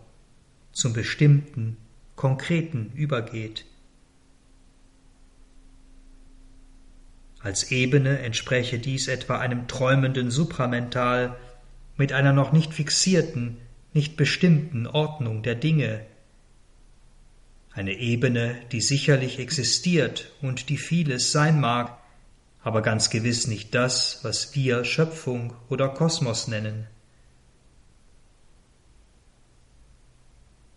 zum 0.71 0.93
bestimmten, 0.93 1.77
konkreten 2.15 2.91
übergeht. 2.95 3.65
Als 7.41 7.71
Ebene 7.71 8.19
entspräche 8.19 8.79
dies 8.79 9.07
etwa 9.07 9.37
einem 9.37 9.67
träumenden 9.67 10.29
Supramental 10.29 11.37
mit 11.95 12.11
einer 12.11 12.33
noch 12.33 12.51
nicht 12.51 12.73
fixierten, 12.73 13.57
nicht 13.93 14.17
bestimmten 14.17 14.87
Ordnung 14.87 15.41
der 15.43 15.55
Dinge. 15.55 16.05
Eine 17.71 17.93
Ebene, 17.93 18.57
die 18.71 18.81
sicherlich 18.81 19.39
existiert 19.39 20.31
und 20.41 20.69
die 20.69 20.77
vieles 20.77 21.31
sein 21.31 21.59
mag, 21.61 21.99
aber 22.62 22.82
ganz 22.82 23.10
gewiss 23.10 23.47
nicht 23.47 23.74
das, 23.74 24.20
was 24.24 24.55
wir 24.55 24.84
Schöpfung 24.84 25.53
oder 25.70 25.89
Kosmos 25.89 26.47
nennen. 26.47 26.88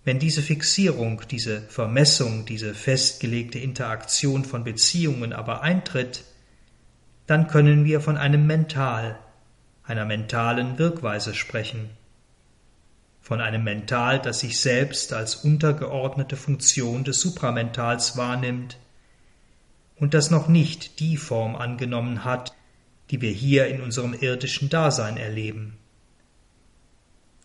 Wenn 0.04 0.18
diese 0.18 0.42
Fixierung, 0.42 1.22
diese 1.30 1.62
Vermessung, 1.62 2.44
diese 2.44 2.74
festgelegte 2.74 3.58
Interaktion 3.58 4.44
von 4.44 4.64
Beziehungen 4.64 5.32
aber 5.32 5.62
eintritt, 5.62 6.24
dann 7.26 7.46
können 7.46 7.84
wir 7.84 8.00
von 8.00 8.16
einem 8.16 8.46
Mental, 8.46 9.18
einer 9.84 10.04
mentalen 10.04 10.78
Wirkweise 10.78 11.34
sprechen, 11.34 11.90
von 13.20 13.40
einem 13.40 13.62
Mental, 13.62 14.20
das 14.20 14.40
sich 14.40 14.60
selbst 14.60 15.12
als 15.12 15.36
untergeordnete 15.36 16.36
Funktion 16.36 17.04
des 17.04 17.20
Supramentals 17.20 18.16
wahrnimmt 18.16 18.78
und 20.02 20.14
das 20.14 20.32
noch 20.32 20.48
nicht 20.48 20.98
die 20.98 21.16
Form 21.16 21.54
angenommen 21.54 22.24
hat, 22.24 22.52
die 23.10 23.20
wir 23.20 23.30
hier 23.30 23.68
in 23.68 23.80
unserem 23.80 24.14
irdischen 24.14 24.68
Dasein 24.68 25.16
erleben. 25.16 25.78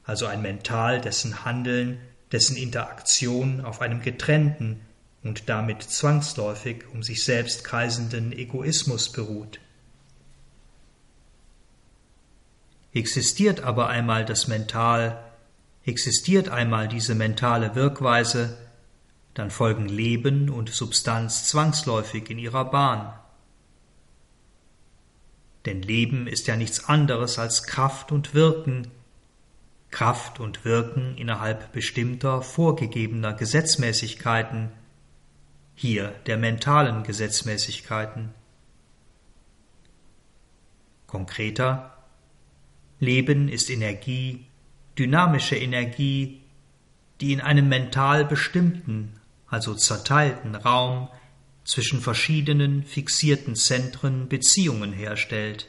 Also 0.04 0.26
ein 0.26 0.42
Mental, 0.42 1.00
dessen 1.00 1.46
Handeln, 1.46 2.00
dessen 2.32 2.58
Interaktion 2.58 3.62
auf 3.62 3.80
einem 3.80 4.02
getrennten 4.02 4.80
und 5.22 5.50
damit 5.50 5.84
zwangsläufig 5.84 6.86
um 6.92 7.04
sich 7.04 7.24
selbst 7.24 7.64
kreisenden 7.64 8.32
Egoismus 8.32 9.12
beruht. 9.12 9.60
Existiert 12.92 13.62
aber 13.62 13.88
einmal 13.88 14.26
das 14.26 14.48
Mental, 14.48 15.24
existiert 15.86 16.50
einmal 16.50 16.88
diese 16.88 17.14
mentale 17.14 17.76
Wirkweise, 17.76 18.58
dann 19.38 19.52
folgen 19.52 19.88
Leben 19.88 20.50
und 20.50 20.72
Substanz 20.72 21.46
zwangsläufig 21.46 22.32
in 22.32 22.40
ihrer 22.40 22.66
Bahn. 22.66 23.14
Denn 25.68 25.84
Leben 25.84 26.26
ist 26.26 26.48
ja 26.48 26.56
nichts 26.56 26.86
anderes 26.86 27.38
als 27.38 27.64
Kraft 27.64 28.12
und 28.12 28.34
Wirken, 28.34 28.88
Kraft 29.92 30.40
und 30.40 30.66
Wirken 30.66 31.16
innerhalb 31.18 31.72
bestimmter, 31.72 32.42
vorgegebener 32.42 33.34
Gesetzmäßigkeiten, 33.34 34.72
hier 35.76 36.16
der 36.26 36.38
mentalen 36.38 37.04
Gesetzmäßigkeiten. 37.04 38.34
Konkreter, 41.06 41.96
Leben 43.00 43.50
ist 43.50 43.70
Energie, 43.70 44.48
dynamische 44.98 45.58
Energie, 45.58 46.42
die 47.22 47.34
in 47.34 47.42
einem 47.42 47.70
mental 47.70 48.26
bestimmten, 48.26 49.17
also 49.50 49.74
zerteilten 49.74 50.56
Raum 50.56 51.10
zwischen 51.64 52.02
verschiedenen 52.02 52.84
fixierten 52.84 53.56
Zentren 53.56 54.30
Beziehungen 54.30 54.94
herstellt, 54.94 55.68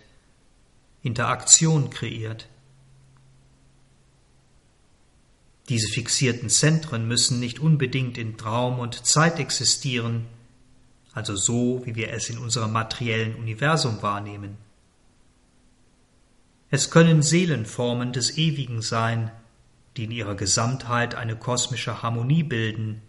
Interaktion 1.02 1.90
kreiert. 1.90 2.48
Diese 5.68 5.88
fixierten 5.88 6.48
Zentren 6.48 7.06
müssen 7.06 7.40
nicht 7.40 7.60
unbedingt 7.60 8.16
in 8.16 8.38
Traum 8.38 8.78
und 8.78 9.06
Zeit 9.06 9.38
existieren, 9.38 10.26
also 11.12 11.36
so, 11.36 11.82
wie 11.84 11.94
wir 11.94 12.12
es 12.12 12.30
in 12.30 12.38
unserem 12.38 12.72
materiellen 12.72 13.34
Universum 13.34 14.00
wahrnehmen. 14.02 14.56
Es 16.70 16.90
können 16.90 17.22
Seelenformen 17.22 18.12
des 18.12 18.38
Ewigen 18.38 18.82
sein, 18.82 19.30
die 19.96 20.04
in 20.04 20.10
ihrer 20.10 20.36
Gesamtheit 20.36 21.14
eine 21.14 21.34
kosmische 21.34 22.02
Harmonie 22.02 22.42
bilden, 22.42 23.02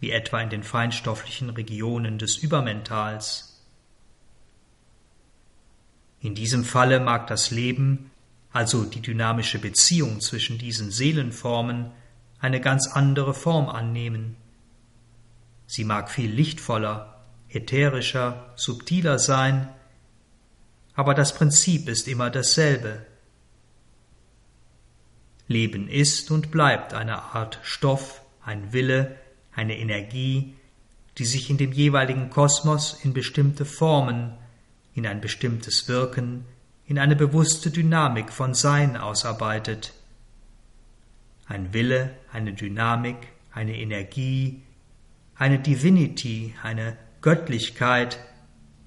wie 0.00 0.10
etwa 0.10 0.40
in 0.40 0.50
den 0.50 0.62
feinstofflichen 0.62 1.50
Regionen 1.50 2.18
des 2.18 2.36
Übermentals. 2.36 3.64
In 6.20 6.34
diesem 6.34 6.64
Falle 6.64 7.00
mag 7.00 7.26
das 7.26 7.50
Leben, 7.50 8.10
also 8.52 8.84
die 8.84 9.00
dynamische 9.00 9.58
Beziehung 9.58 10.20
zwischen 10.20 10.58
diesen 10.58 10.90
Seelenformen, 10.90 11.90
eine 12.40 12.60
ganz 12.60 12.88
andere 12.88 13.34
Form 13.34 13.68
annehmen. 13.68 14.36
Sie 15.66 15.84
mag 15.84 16.10
viel 16.10 16.30
lichtvoller, 16.30 17.24
ätherischer, 17.48 18.52
subtiler 18.56 19.18
sein, 19.18 19.68
aber 20.94 21.14
das 21.14 21.34
Prinzip 21.34 21.88
ist 21.88 22.08
immer 22.08 22.30
dasselbe. 22.30 23.06
Leben 25.46 25.88
ist 25.88 26.30
und 26.30 26.50
bleibt 26.50 26.94
eine 26.94 27.22
Art 27.34 27.58
Stoff, 27.62 28.22
ein 28.44 28.72
Wille, 28.72 29.16
eine 29.58 29.76
Energie, 29.76 30.54
die 31.18 31.24
sich 31.24 31.50
in 31.50 31.58
dem 31.58 31.72
jeweiligen 31.72 32.30
Kosmos 32.30 33.00
in 33.02 33.12
bestimmte 33.12 33.64
Formen, 33.64 34.34
in 34.94 35.04
ein 35.04 35.20
bestimmtes 35.20 35.88
Wirken, 35.88 36.44
in 36.86 36.98
eine 36.98 37.16
bewusste 37.16 37.72
Dynamik 37.72 38.32
von 38.32 38.54
Sein 38.54 38.96
ausarbeitet. 38.96 39.92
Ein 41.46 41.74
Wille, 41.74 42.10
eine 42.32 42.52
Dynamik, 42.52 43.16
eine 43.52 43.76
Energie, 43.76 44.62
eine 45.34 45.58
Divinity, 45.58 46.54
eine 46.62 46.96
Göttlichkeit, 47.20 48.20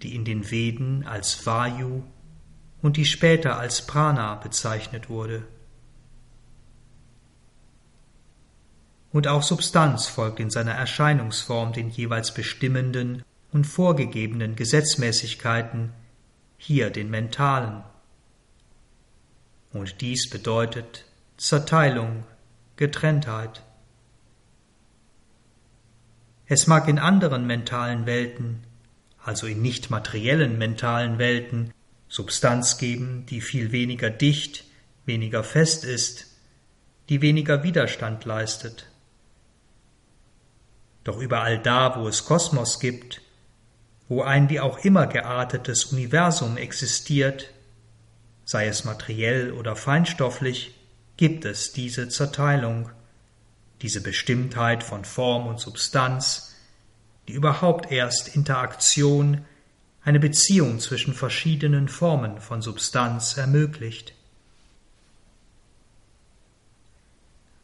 die 0.02 0.16
in 0.16 0.24
den 0.24 0.50
Veden 0.52 1.06
als 1.06 1.46
Vayu 1.46 2.04
und 2.82 2.96
die 2.96 3.06
später 3.06 3.60
als 3.60 3.86
Prana 3.86 4.36
bezeichnet 4.36 5.10
wurde. 5.10 5.44
Und 9.12 9.28
auch 9.28 9.44
Substanz 9.44 10.08
folgt 10.08 10.40
in 10.40 10.50
seiner 10.50 10.74
Erscheinungsform 10.74 11.74
den 11.74 11.90
jeweils 11.90 12.34
bestimmenden 12.34 13.24
und 13.52 13.66
vorgegebenen 13.66 14.56
Gesetzmäßigkeiten, 14.56 15.92
hier 16.58 16.90
den 16.90 17.10
mentalen. 17.10 17.84
Und 19.74 20.02
dies 20.02 20.30
bedeutet 20.30 21.06
Zerteilung, 21.38 22.24
Getrenntheit. 22.76 23.64
Es 26.46 26.68
mag 26.68 26.88
in 26.88 27.00
anderen 27.00 27.48
mentalen 27.48 28.06
Welten, 28.06 28.64
also 29.24 29.48
in 29.48 29.62
nicht 29.62 29.90
materiellen 29.90 30.58
mentalen 30.58 31.18
Welten, 31.18 31.74
Substanz 32.10 32.78
geben, 32.78 33.26
die 33.28 33.40
viel 33.40 33.72
weniger 33.72 34.10
dicht, 34.10 34.66
weniger 35.06 35.44
fest 35.44 35.86
ist, 35.86 36.28
die 37.08 37.22
weniger 37.22 37.64
Widerstand 37.64 38.26
leistet. 38.26 38.91
Doch 41.04 41.20
überall 41.20 41.60
da, 41.60 41.96
wo 41.98 42.08
es 42.08 42.26
Kosmos 42.26 42.80
gibt, 42.80 43.22
wo 44.08 44.22
ein 44.22 44.50
wie 44.50 44.60
auch 44.60 44.80
immer 44.80 45.08
geartetes 45.08 45.86
Universum 45.86 46.58
existiert, 46.58 47.50
sei 48.44 48.68
es 48.68 48.84
materiell 48.84 49.54
oder 49.54 49.76
feinstofflich, 49.76 50.76
gibt 51.18 51.46
es 51.46 51.72
diese 51.72 52.10
Zerteilung, 52.10 52.90
diese 53.82 54.02
Bestimmtheit 54.02 54.84
von 54.84 55.06
Form 55.06 55.48
und 55.48 55.60
Substanz, 55.60 56.56
die 57.28 57.34
überhaupt 57.34 57.92
erst 57.92 58.36
Interaktion, 58.36 59.46
eine 60.04 60.20
Beziehung 60.20 60.80
zwischen 60.80 61.14
verschiedenen 61.14 61.88
Formen 61.88 62.42
von 62.42 62.62
Substanz 62.62 63.38
ermöglicht. 63.38 64.14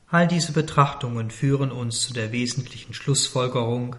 All 0.10 0.26
diese 0.26 0.53
Betrachtungen 0.53 1.32
führen 1.32 1.72
uns 1.72 2.01
zu 2.01 2.14
der 2.14 2.32
wesentlichen 2.32 2.93
Schlussfolgerung, 2.93 3.97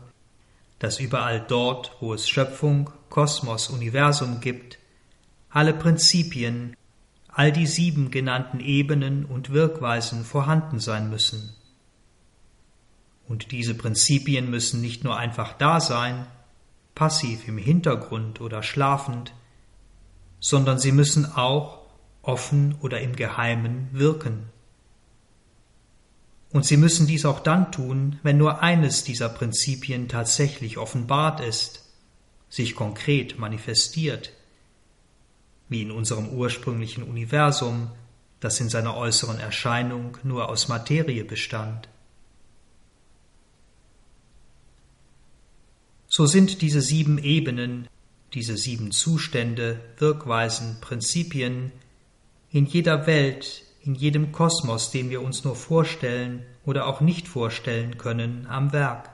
dass 0.78 1.00
überall 1.00 1.44
dort, 1.46 1.96
wo 2.00 2.14
es 2.14 2.28
Schöpfung, 2.28 2.90
Kosmos, 3.10 3.68
Universum 3.68 4.40
gibt, 4.40 4.78
alle 5.50 5.74
Prinzipien, 5.74 6.74
all 7.28 7.52
die 7.52 7.66
sieben 7.66 8.10
genannten 8.10 8.60
Ebenen 8.60 9.26
und 9.26 9.50
Wirkweisen 9.50 10.24
vorhanden 10.24 10.80
sein 10.80 11.10
müssen. 11.10 11.54
Und 13.28 13.52
diese 13.52 13.74
Prinzipien 13.74 14.48
müssen 14.48 14.80
nicht 14.80 15.04
nur 15.04 15.16
einfach 15.16 15.52
da 15.52 15.78
sein, 15.80 16.26
passiv 16.94 17.46
im 17.46 17.58
Hintergrund 17.58 18.40
oder 18.40 18.62
schlafend, 18.62 19.34
sondern 20.40 20.78
sie 20.78 20.92
müssen 20.92 21.26
auch 21.26 21.80
offen 22.22 22.76
oder 22.80 23.00
im 23.00 23.14
Geheimen 23.14 23.88
wirken. 23.92 24.48
Und 26.50 26.64
sie 26.64 26.76
müssen 26.76 27.06
dies 27.06 27.26
auch 27.26 27.40
dann 27.40 27.72
tun, 27.72 28.18
wenn 28.22 28.38
nur 28.38 28.62
eines 28.62 29.04
dieser 29.04 29.28
Prinzipien 29.28 30.08
tatsächlich 30.08 30.78
offenbart 30.78 31.40
ist, 31.40 31.84
sich 32.48 32.74
konkret 32.74 33.38
manifestiert, 33.38 34.32
wie 35.68 35.82
in 35.82 35.90
unserem 35.90 36.28
ursprünglichen 36.30 37.02
Universum, 37.02 37.90
das 38.40 38.60
in 38.60 38.70
seiner 38.70 38.96
äußeren 38.96 39.38
Erscheinung 39.38 40.16
nur 40.22 40.48
aus 40.48 40.68
Materie 40.68 41.24
bestand. 41.24 41.88
So 46.08 46.24
sind 46.24 46.62
diese 46.62 46.80
sieben 46.80 47.18
Ebenen, 47.18 47.86
diese 48.32 48.56
sieben 48.56 48.92
Zustände, 48.92 49.80
Wirkweisen, 49.98 50.78
Prinzipien 50.80 51.72
in 52.50 52.64
jeder 52.64 53.06
Welt, 53.06 53.64
in 53.88 53.94
jedem 53.94 54.32
Kosmos, 54.32 54.90
den 54.90 55.08
wir 55.08 55.22
uns 55.22 55.44
nur 55.44 55.56
vorstellen 55.56 56.44
oder 56.66 56.86
auch 56.86 57.00
nicht 57.00 57.26
vorstellen 57.26 57.96
können, 57.96 58.46
am 58.46 58.74
Werk. 58.74 59.08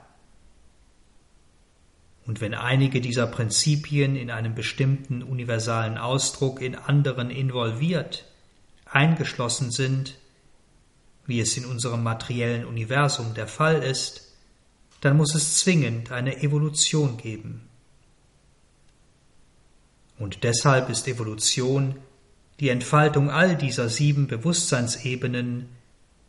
Und 2.25 2.41
wenn 2.41 2.53
einige 2.53 2.99
dieser 2.99 3.25
Prinzipien 3.25 4.17
in 4.17 4.29
einem 4.29 4.53
bestimmten 4.53 5.23
universalen 5.23 5.97
Ausdruck 5.97 6.61
in 6.61 6.75
anderen 6.75 7.29
involviert, 7.29 8.25
eingeschlossen 8.83 9.71
sind, 9.71 10.17
wie 11.25 11.39
es 11.39 11.55
in 11.55 11.63
unserem 11.63 12.03
materiellen 12.03 12.65
Universum 12.65 13.33
der 13.33 13.47
Fall 13.47 13.81
ist, 13.81 14.33
dann 14.99 15.15
muss 15.15 15.35
es 15.35 15.55
zwingend 15.55 16.11
eine 16.11 16.43
Evolution 16.43 17.15
geben. 17.15 17.69
Und 20.19 20.43
deshalb 20.43 20.89
ist 20.89 21.07
Evolution 21.07 21.95
die 22.59 22.69
Entfaltung 22.69 23.29
all 23.29 23.55
dieser 23.55 23.89
sieben 23.89 24.27
Bewusstseinsebenen, 24.27 25.69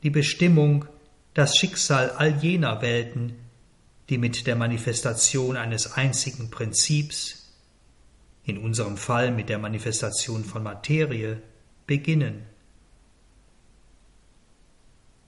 die 0.03 0.11
Bestimmung, 0.11 0.87
das 1.35 1.57
Schicksal 1.57 2.11
all 2.11 2.37
jener 2.43 2.83
Welten, 2.83 3.35
die 4.09 4.19
mit 4.19 4.47
der 4.47 4.57
Manifestation 4.57 5.57
eines 5.57 5.93
einzigen 5.93 6.51
Prinzips, 6.51 7.53
in 8.45 8.59
unserem 8.59 8.97
Fall 8.97 9.33
mit 9.33 9.49
der 9.49 9.59
Manifestation 9.59 10.45
von 10.45 10.63
Materie, 10.63 11.43
beginnen. 11.87 12.43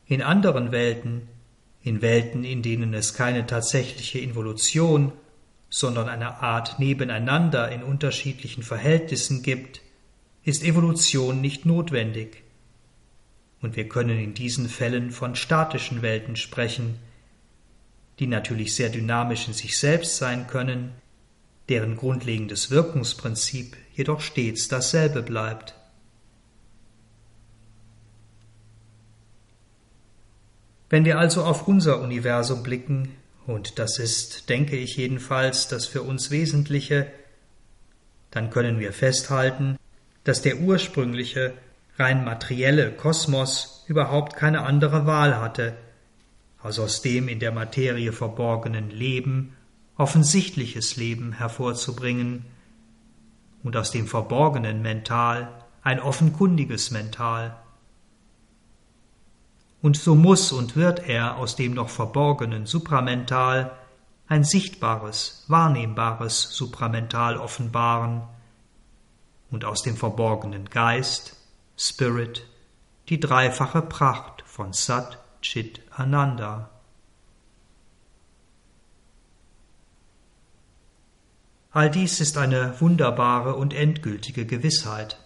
In 0.06 0.22
anderen 0.22 0.72
Welten, 0.72 1.28
in 1.82 2.00
Welten, 2.00 2.44
in 2.44 2.62
denen 2.62 2.94
es 2.94 3.14
keine 3.14 3.46
tatsächliche 3.46 4.18
Involution, 4.18 5.12
sondern 5.70 6.08
eine 6.08 6.42
Art 6.42 6.78
Nebeneinander 6.78 7.70
in 7.70 7.82
unterschiedlichen 7.82 8.62
Verhältnissen 8.62 9.42
gibt, 9.42 9.82
ist 10.48 10.64
Evolution 10.64 11.42
nicht 11.42 11.66
notwendig. 11.66 12.42
Und 13.60 13.76
wir 13.76 13.88
können 13.88 14.18
in 14.18 14.32
diesen 14.32 14.68
Fällen 14.68 15.10
von 15.10 15.34
statischen 15.34 16.00
Welten 16.00 16.36
sprechen, 16.36 16.98
die 18.18 18.26
natürlich 18.26 18.74
sehr 18.74 18.88
dynamisch 18.88 19.46
in 19.46 19.52
sich 19.52 19.78
selbst 19.78 20.16
sein 20.16 20.46
können, 20.46 20.92
deren 21.68 21.96
grundlegendes 21.96 22.70
Wirkungsprinzip 22.70 23.76
jedoch 23.94 24.20
stets 24.20 24.68
dasselbe 24.68 25.22
bleibt. 25.22 25.74
Wenn 30.88 31.04
wir 31.04 31.18
also 31.18 31.44
auf 31.44 31.68
unser 31.68 32.00
Universum 32.00 32.62
blicken, 32.62 33.10
und 33.46 33.78
das 33.78 33.98
ist, 33.98 34.48
denke 34.48 34.76
ich 34.76 34.96
jedenfalls, 34.96 35.68
das 35.68 35.84
für 35.86 36.02
uns 36.02 36.30
Wesentliche, 36.30 37.10
dann 38.30 38.48
können 38.48 38.78
wir 38.78 38.94
festhalten, 38.94 39.78
dass 40.28 40.42
der 40.42 40.58
ursprüngliche, 40.60 41.54
rein 41.96 42.22
materielle 42.22 42.92
Kosmos 42.92 43.82
überhaupt 43.88 44.36
keine 44.36 44.60
andere 44.60 45.06
Wahl 45.06 45.40
hatte, 45.40 45.74
als 46.62 46.78
aus 46.78 47.00
dem 47.00 47.28
in 47.28 47.40
der 47.40 47.50
Materie 47.50 48.12
verborgenen 48.12 48.90
Leben 48.90 49.56
offensichtliches 49.96 50.96
Leben 50.96 51.32
hervorzubringen 51.32 52.44
und 53.62 53.74
aus 53.74 53.90
dem 53.90 54.06
verborgenen 54.06 54.82
Mental 54.82 55.48
ein 55.82 55.98
offenkundiges 55.98 56.90
Mental. 56.90 57.56
Und 59.80 59.96
so 59.96 60.14
muss 60.14 60.52
und 60.52 60.76
wird 60.76 61.08
er 61.08 61.38
aus 61.38 61.56
dem 61.56 61.72
noch 61.72 61.88
verborgenen 61.88 62.66
Supramental 62.66 63.72
ein 64.26 64.44
sichtbares, 64.44 65.46
wahrnehmbares 65.48 66.42
Supramental 66.50 67.38
offenbaren, 67.38 68.20
und 69.50 69.64
aus 69.64 69.82
dem 69.82 69.96
verborgenen 69.96 70.68
Geist, 70.68 71.36
Spirit, 71.76 72.46
die 73.08 73.20
dreifache 73.20 73.82
Pracht 73.82 74.42
von 74.46 74.72
Sat, 74.72 75.18
Chit, 75.40 75.80
Ananda. 75.90 76.70
All 81.70 81.90
dies 81.90 82.20
ist 82.20 82.36
eine 82.36 82.80
wunderbare 82.80 83.54
und 83.54 83.72
endgültige 83.72 84.46
Gewissheit. 84.46 85.18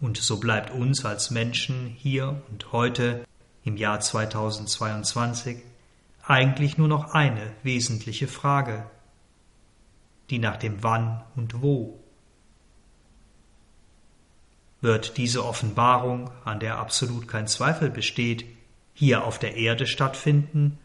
Und 0.00 0.16
so 0.18 0.38
bleibt 0.38 0.70
uns 0.70 1.04
als 1.04 1.30
Menschen 1.30 1.86
hier 1.86 2.42
und 2.50 2.72
heute 2.72 3.24
im 3.64 3.76
Jahr 3.76 4.00
2022 4.00 5.62
eigentlich 6.22 6.76
nur 6.76 6.88
noch 6.88 7.14
eine 7.14 7.52
wesentliche 7.62 8.28
Frage, 8.28 8.88
die 10.30 10.38
nach 10.38 10.56
dem 10.56 10.82
Wann 10.82 11.24
und 11.34 11.62
Wo 11.62 11.97
wird 14.80 15.16
diese 15.16 15.44
Offenbarung, 15.44 16.30
an 16.44 16.60
der 16.60 16.78
absolut 16.78 17.26
kein 17.26 17.48
Zweifel 17.48 17.90
besteht, 17.90 18.44
hier 18.94 19.24
auf 19.24 19.38
der 19.38 19.56
Erde 19.56 19.86
stattfinden 19.86 20.78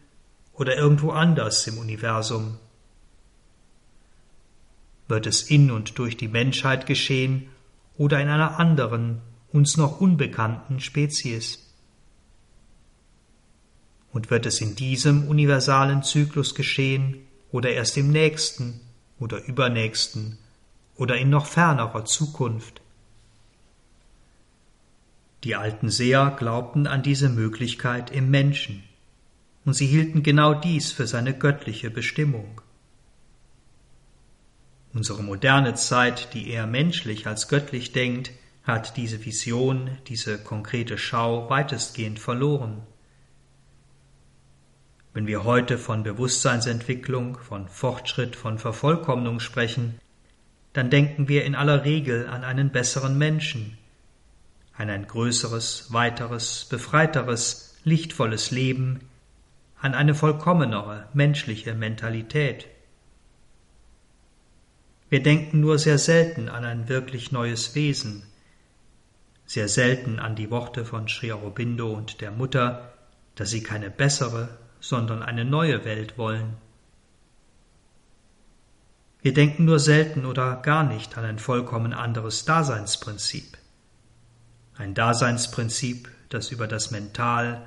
oder 0.52 0.76
irgendwo 0.76 1.10
anders 1.10 1.66
im 1.66 1.78
Universum? 1.78 2.58
Wird 5.06 5.26
es 5.26 5.42
in 5.42 5.70
und 5.70 5.98
durch 5.98 6.16
die 6.16 6.28
Menschheit 6.28 6.86
geschehen 6.86 7.48
oder 7.96 8.20
in 8.20 8.28
einer 8.28 8.58
anderen, 8.58 9.20
uns 9.52 9.76
noch 9.76 10.00
unbekannten 10.00 10.80
Spezies? 10.80 11.60
Und 14.12 14.30
wird 14.30 14.46
es 14.46 14.60
in 14.60 14.76
diesem 14.76 15.28
universalen 15.28 16.02
Zyklus 16.02 16.54
geschehen 16.54 17.26
oder 17.50 17.70
erst 17.70 17.96
im 17.96 18.10
nächsten 18.10 18.80
oder 19.18 19.44
übernächsten 19.44 20.38
oder 20.96 21.16
in 21.16 21.30
noch 21.30 21.46
fernerer 21.46 22.04
Zukunft? 22.04 22.83
Die 25.44 25.56
alten 25.56 25.90
Seher 25.90 26.34
glaubten 26.38 26.86
an 26.86 27.02
diese 27.02 27.28
Möglichkeit 27.28 28.10
im 28.10 28.30
Menschen, 28.30 28.82
und 29.66 29.74
sie 29.74 29.86
hielten 29.86 30.22
genau 30.22 30.54
dies 30.54 30.90
für 30.90 31.06
seine 31.06 31.36
göttliche 31.36 31.90
Bestimmung. 31.90 32.62
Unsere 34.94 35.22
moderne 35.22 35.74
Zeit, 35.74 36.32
die 36.32 36.48
eher 36.48 36.66
menschlich 36.66 37.26
als 37.26 37.48
göttlich 37.48 37.92
denkt, 37.92 38.30
hat 38.62 38.96
diese 38.96 39.22
Vision, 39.26 39.90
diese 40.06 40.38
konkrete 40.38 40.96
Schau 40.96 41.50
weitestgehend 41.50 42.18
verloren. 42.18 42.80
Wenn 45.12 45.26
wir 45.26 45.44
heute 45.44 45.76
von 45.76 46.04
Bewusstseinsentwicklung, 46.04 47.36
von 47.38 47.68
Fortschritt, 47.68 48.34
von 48.34 48.58
Vervollkommnung 48.58 49.40
sprechen, 49.40 50.00
dann 50.72 50.88
denken 50.88 51.28
wir 51.28 51.44
in 51.44 51.54
aller 51.54 51.84
Regel 51.84 52.28
an 52.28 52.44
einen 52.44 52.70
besseren 52.72 53.18
Menschen, 53.18 53.76
an 54.76 54.90
ein 54.90 55.06
größeres, 55.06 55.92
weiteres, 55.92 56.66
befreiteres, 56.66 57.76
lichtvolles 57.84 58.50
Leben, 58.50 59.00
an 59.80 59.94
eine 59.94 60.14
vollkommenere 60.14 61.08
menschliche 61.12 61.74
Mentalität. 61.74 62.66
Wir 65.10 65.22
denken 65.22 65.60
nur 65.60 65.78
sehr 65.78 65.98
selten 65.98 66.48
an 66.48 66.64
ein 66.64 66.88
wirklich 66.88 67.30
neues 67.30 67.74
Wesen, 67.74 68.24
sehr 69.46 69.68
selten 69.68 70.18
an 70.18 70.34
die 70.36 70.50
Worte 70.50 70.84
von 70.84 71.06
Sri 71.06 71.30
Aurobindo 71.30 71.92
und 71.92 72.20
der 72.20 72.30
Mutter, 72.30 72.94
dass 73.34 73.50
sie 73.50 73.62
keine 73.62 73.90
bessere, 73.90 74.58
sondern 74.80 75.22
eine 75.22 75.44
neue 75.44 75.84
Welt 75.84 76.18
wollen. 76.18 76.56
Wir 79.22 79.32
denken 79.32 79.64
nur 79.64 79.78
selten 79.78 80.26
oder 80.26 80.56
gar 80.56 80.84
nicht 80.84 81.16
an 81.16 81.24
ein 81.24 81.38
vollkommen 81.38 81.92
anderes 81.92 82.44
Daseinsprinzip. 82.44 83.56
Ein 84.76 84.94
Daseinsprinzip, 84.94 86.08
das 86.28 86.50
über 86.50 86.66
das 86.66 86.90
Mental, 86.90 87.66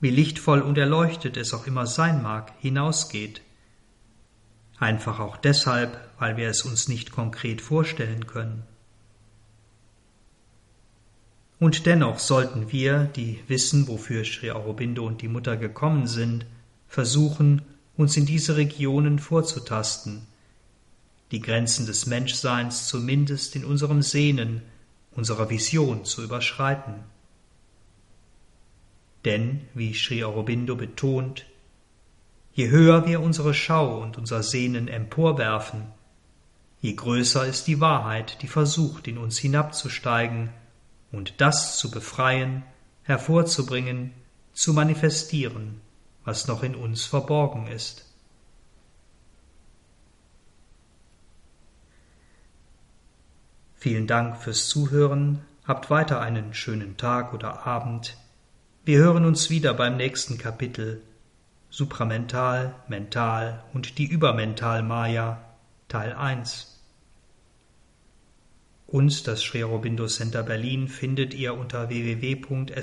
wie 0.00 0.10
lichtvoll 0.10 0.60
und 0.60 0.78
erleuchtet 0.78 1.36
es 1.36 1.54
auch 1.54 1.66
immer 1.66 1.86
sein 1.86 2.22
mag, 2.22 2.52
hinausgeht. 2.60 3.40
Einfach 4.78 5.18
auch 5.18 5.36
deshalb, 5.36 5.98
weil 6.18 6.36
wir 6.36 6.48
es 6.48 6.62
uns 6.62 6.88
nicht 6.88 7.10
konkret 7.10 7.60
vorstellen 7.60 8.26
können. 8.26 8.64
Und 11.58 11.86
dennoch 11.86 12.18
sollten 12.18 12.70
wir, 12.70 13.04
die 13.04 13.42
wissen, 13.48 13.88
wofür 13.88 14.24
Sri 14.24 14.50
Aurobindo 14.50 15.06
und 15.06 15.22
die 15.22 15.28
Mutter 15.28 15.56
gekommen 15.56 16.06
sind, 16.06 16.44
versuchen, 16.88 17.62
uns 17.96 18.16
in 18.16 18.26
diese 18.26 18.56
Regionen 18.56 19.18
vorzutasten, 19.18 20.26
die 21.30 21.40
Grenzen 21.40 21.86
des 21.86 22.06
Menschseins 22.06 22.88
zumindest 22.88 23.56
in 23.56 23.64
unserem 23.64 24.02
Sehnen, 24.02 24.62
unserer 25.16 25.50
Vision 25.50 26.04
zu 26.04 26.22
überschreiten. 26.22 27.04
Denn, 29.24 29.62
wie 29.74 29.94
Sri 29.94 30.22
Aurobindo 30.22 30.76
betont, 30.76 31.46
je 32.52 32.68
höher 32.68 33.06
wir 33.06 33.20
unsere 33.20 33.54
Schau 33.54 34.02
und 34.02 34.18
unser 34.18 34.42
Sehnen 34.42 34.88
emporwerfen, 34.88 35.86
je 36.80 36.92
größer 36.92 37.46
ist 37.46 37.66
die 37.66 37.80
Wahrheit, 37.80 38.42
die 38.42 38.48
versucht, 38.48 39.08
in 39.08 39.16
uns 39.16 39.38
hinabzusteigen 39.38 40.50
und 41.10 41.40
das 41.40 41.78
zu 41.78 41.90
befreien, 41.90 42.62
hervorzubringen, 43.02 44.12
zu 44.52 44.72
manifestieren, 44.72 45.80
was 46.24 46.46
noch 46.46 46.62
in 46.62 46.74
uns 46.74 47.04
verborgen 47.04 47.66
ist. 47.66 48.13
Vielen 53.84 54.06
Dank 54.06 54.38
fürs 54.38 54.66
Zuhören, 54.70 55.42
habt 55.66 55.90
weiter 55.90 56.18
einen 56.22 56.54
schönen 56.54 56.96
Tag 56.96 57.34
oder 57.34 57.66
Abend. 57.66 58.16
Wir 58.86 58.96
hören 58.96 59.26
uns 59.26 59.50
wieder 59.50 59.74
beim 59.74 59.98
nächsten 59.98 60.38
Kapitel 60.38 61.02
Supramental, 61.68 62.74
Mental 62.88 63.62
und 63.74 63.98
die 63.98 64.06
Übermental 64.06 64.82
Maya 64.82 65.44
Teil 65.88 66.14
1. 66.14 66.80
Uns, 68.86 69.22
das 69.22 69.42
Sri 69.42 69.62
Aurobindo 69.62 70.06
Center 70.06 70.42
Berlin, 70.42 70.88
findet 70.88 71.34
ihr 71.34 71.52
unter 71.52 71.90
www.sacb.de, 71.90 72.78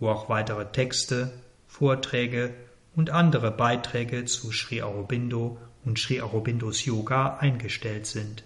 wo 0.00 0.08
auch 0.08 0.30
weitere 0.30 0.72
Texte, 0.72 1.34
Vorträge 1.66 2.54
und 2.96 3.10
andere 3.10 3.50
Beiträge 3.50 4.24
zu 4.24 4.50
Sri 4.52 4.80
Aurobindo 4.80 5.58
und 5.84 5.98
Sri 5.98 6.22
Aurobindos 6.22 6.86
Yoga 6.86 7.36
eingestellt 7.36 8.06
sind. 8.06 8.42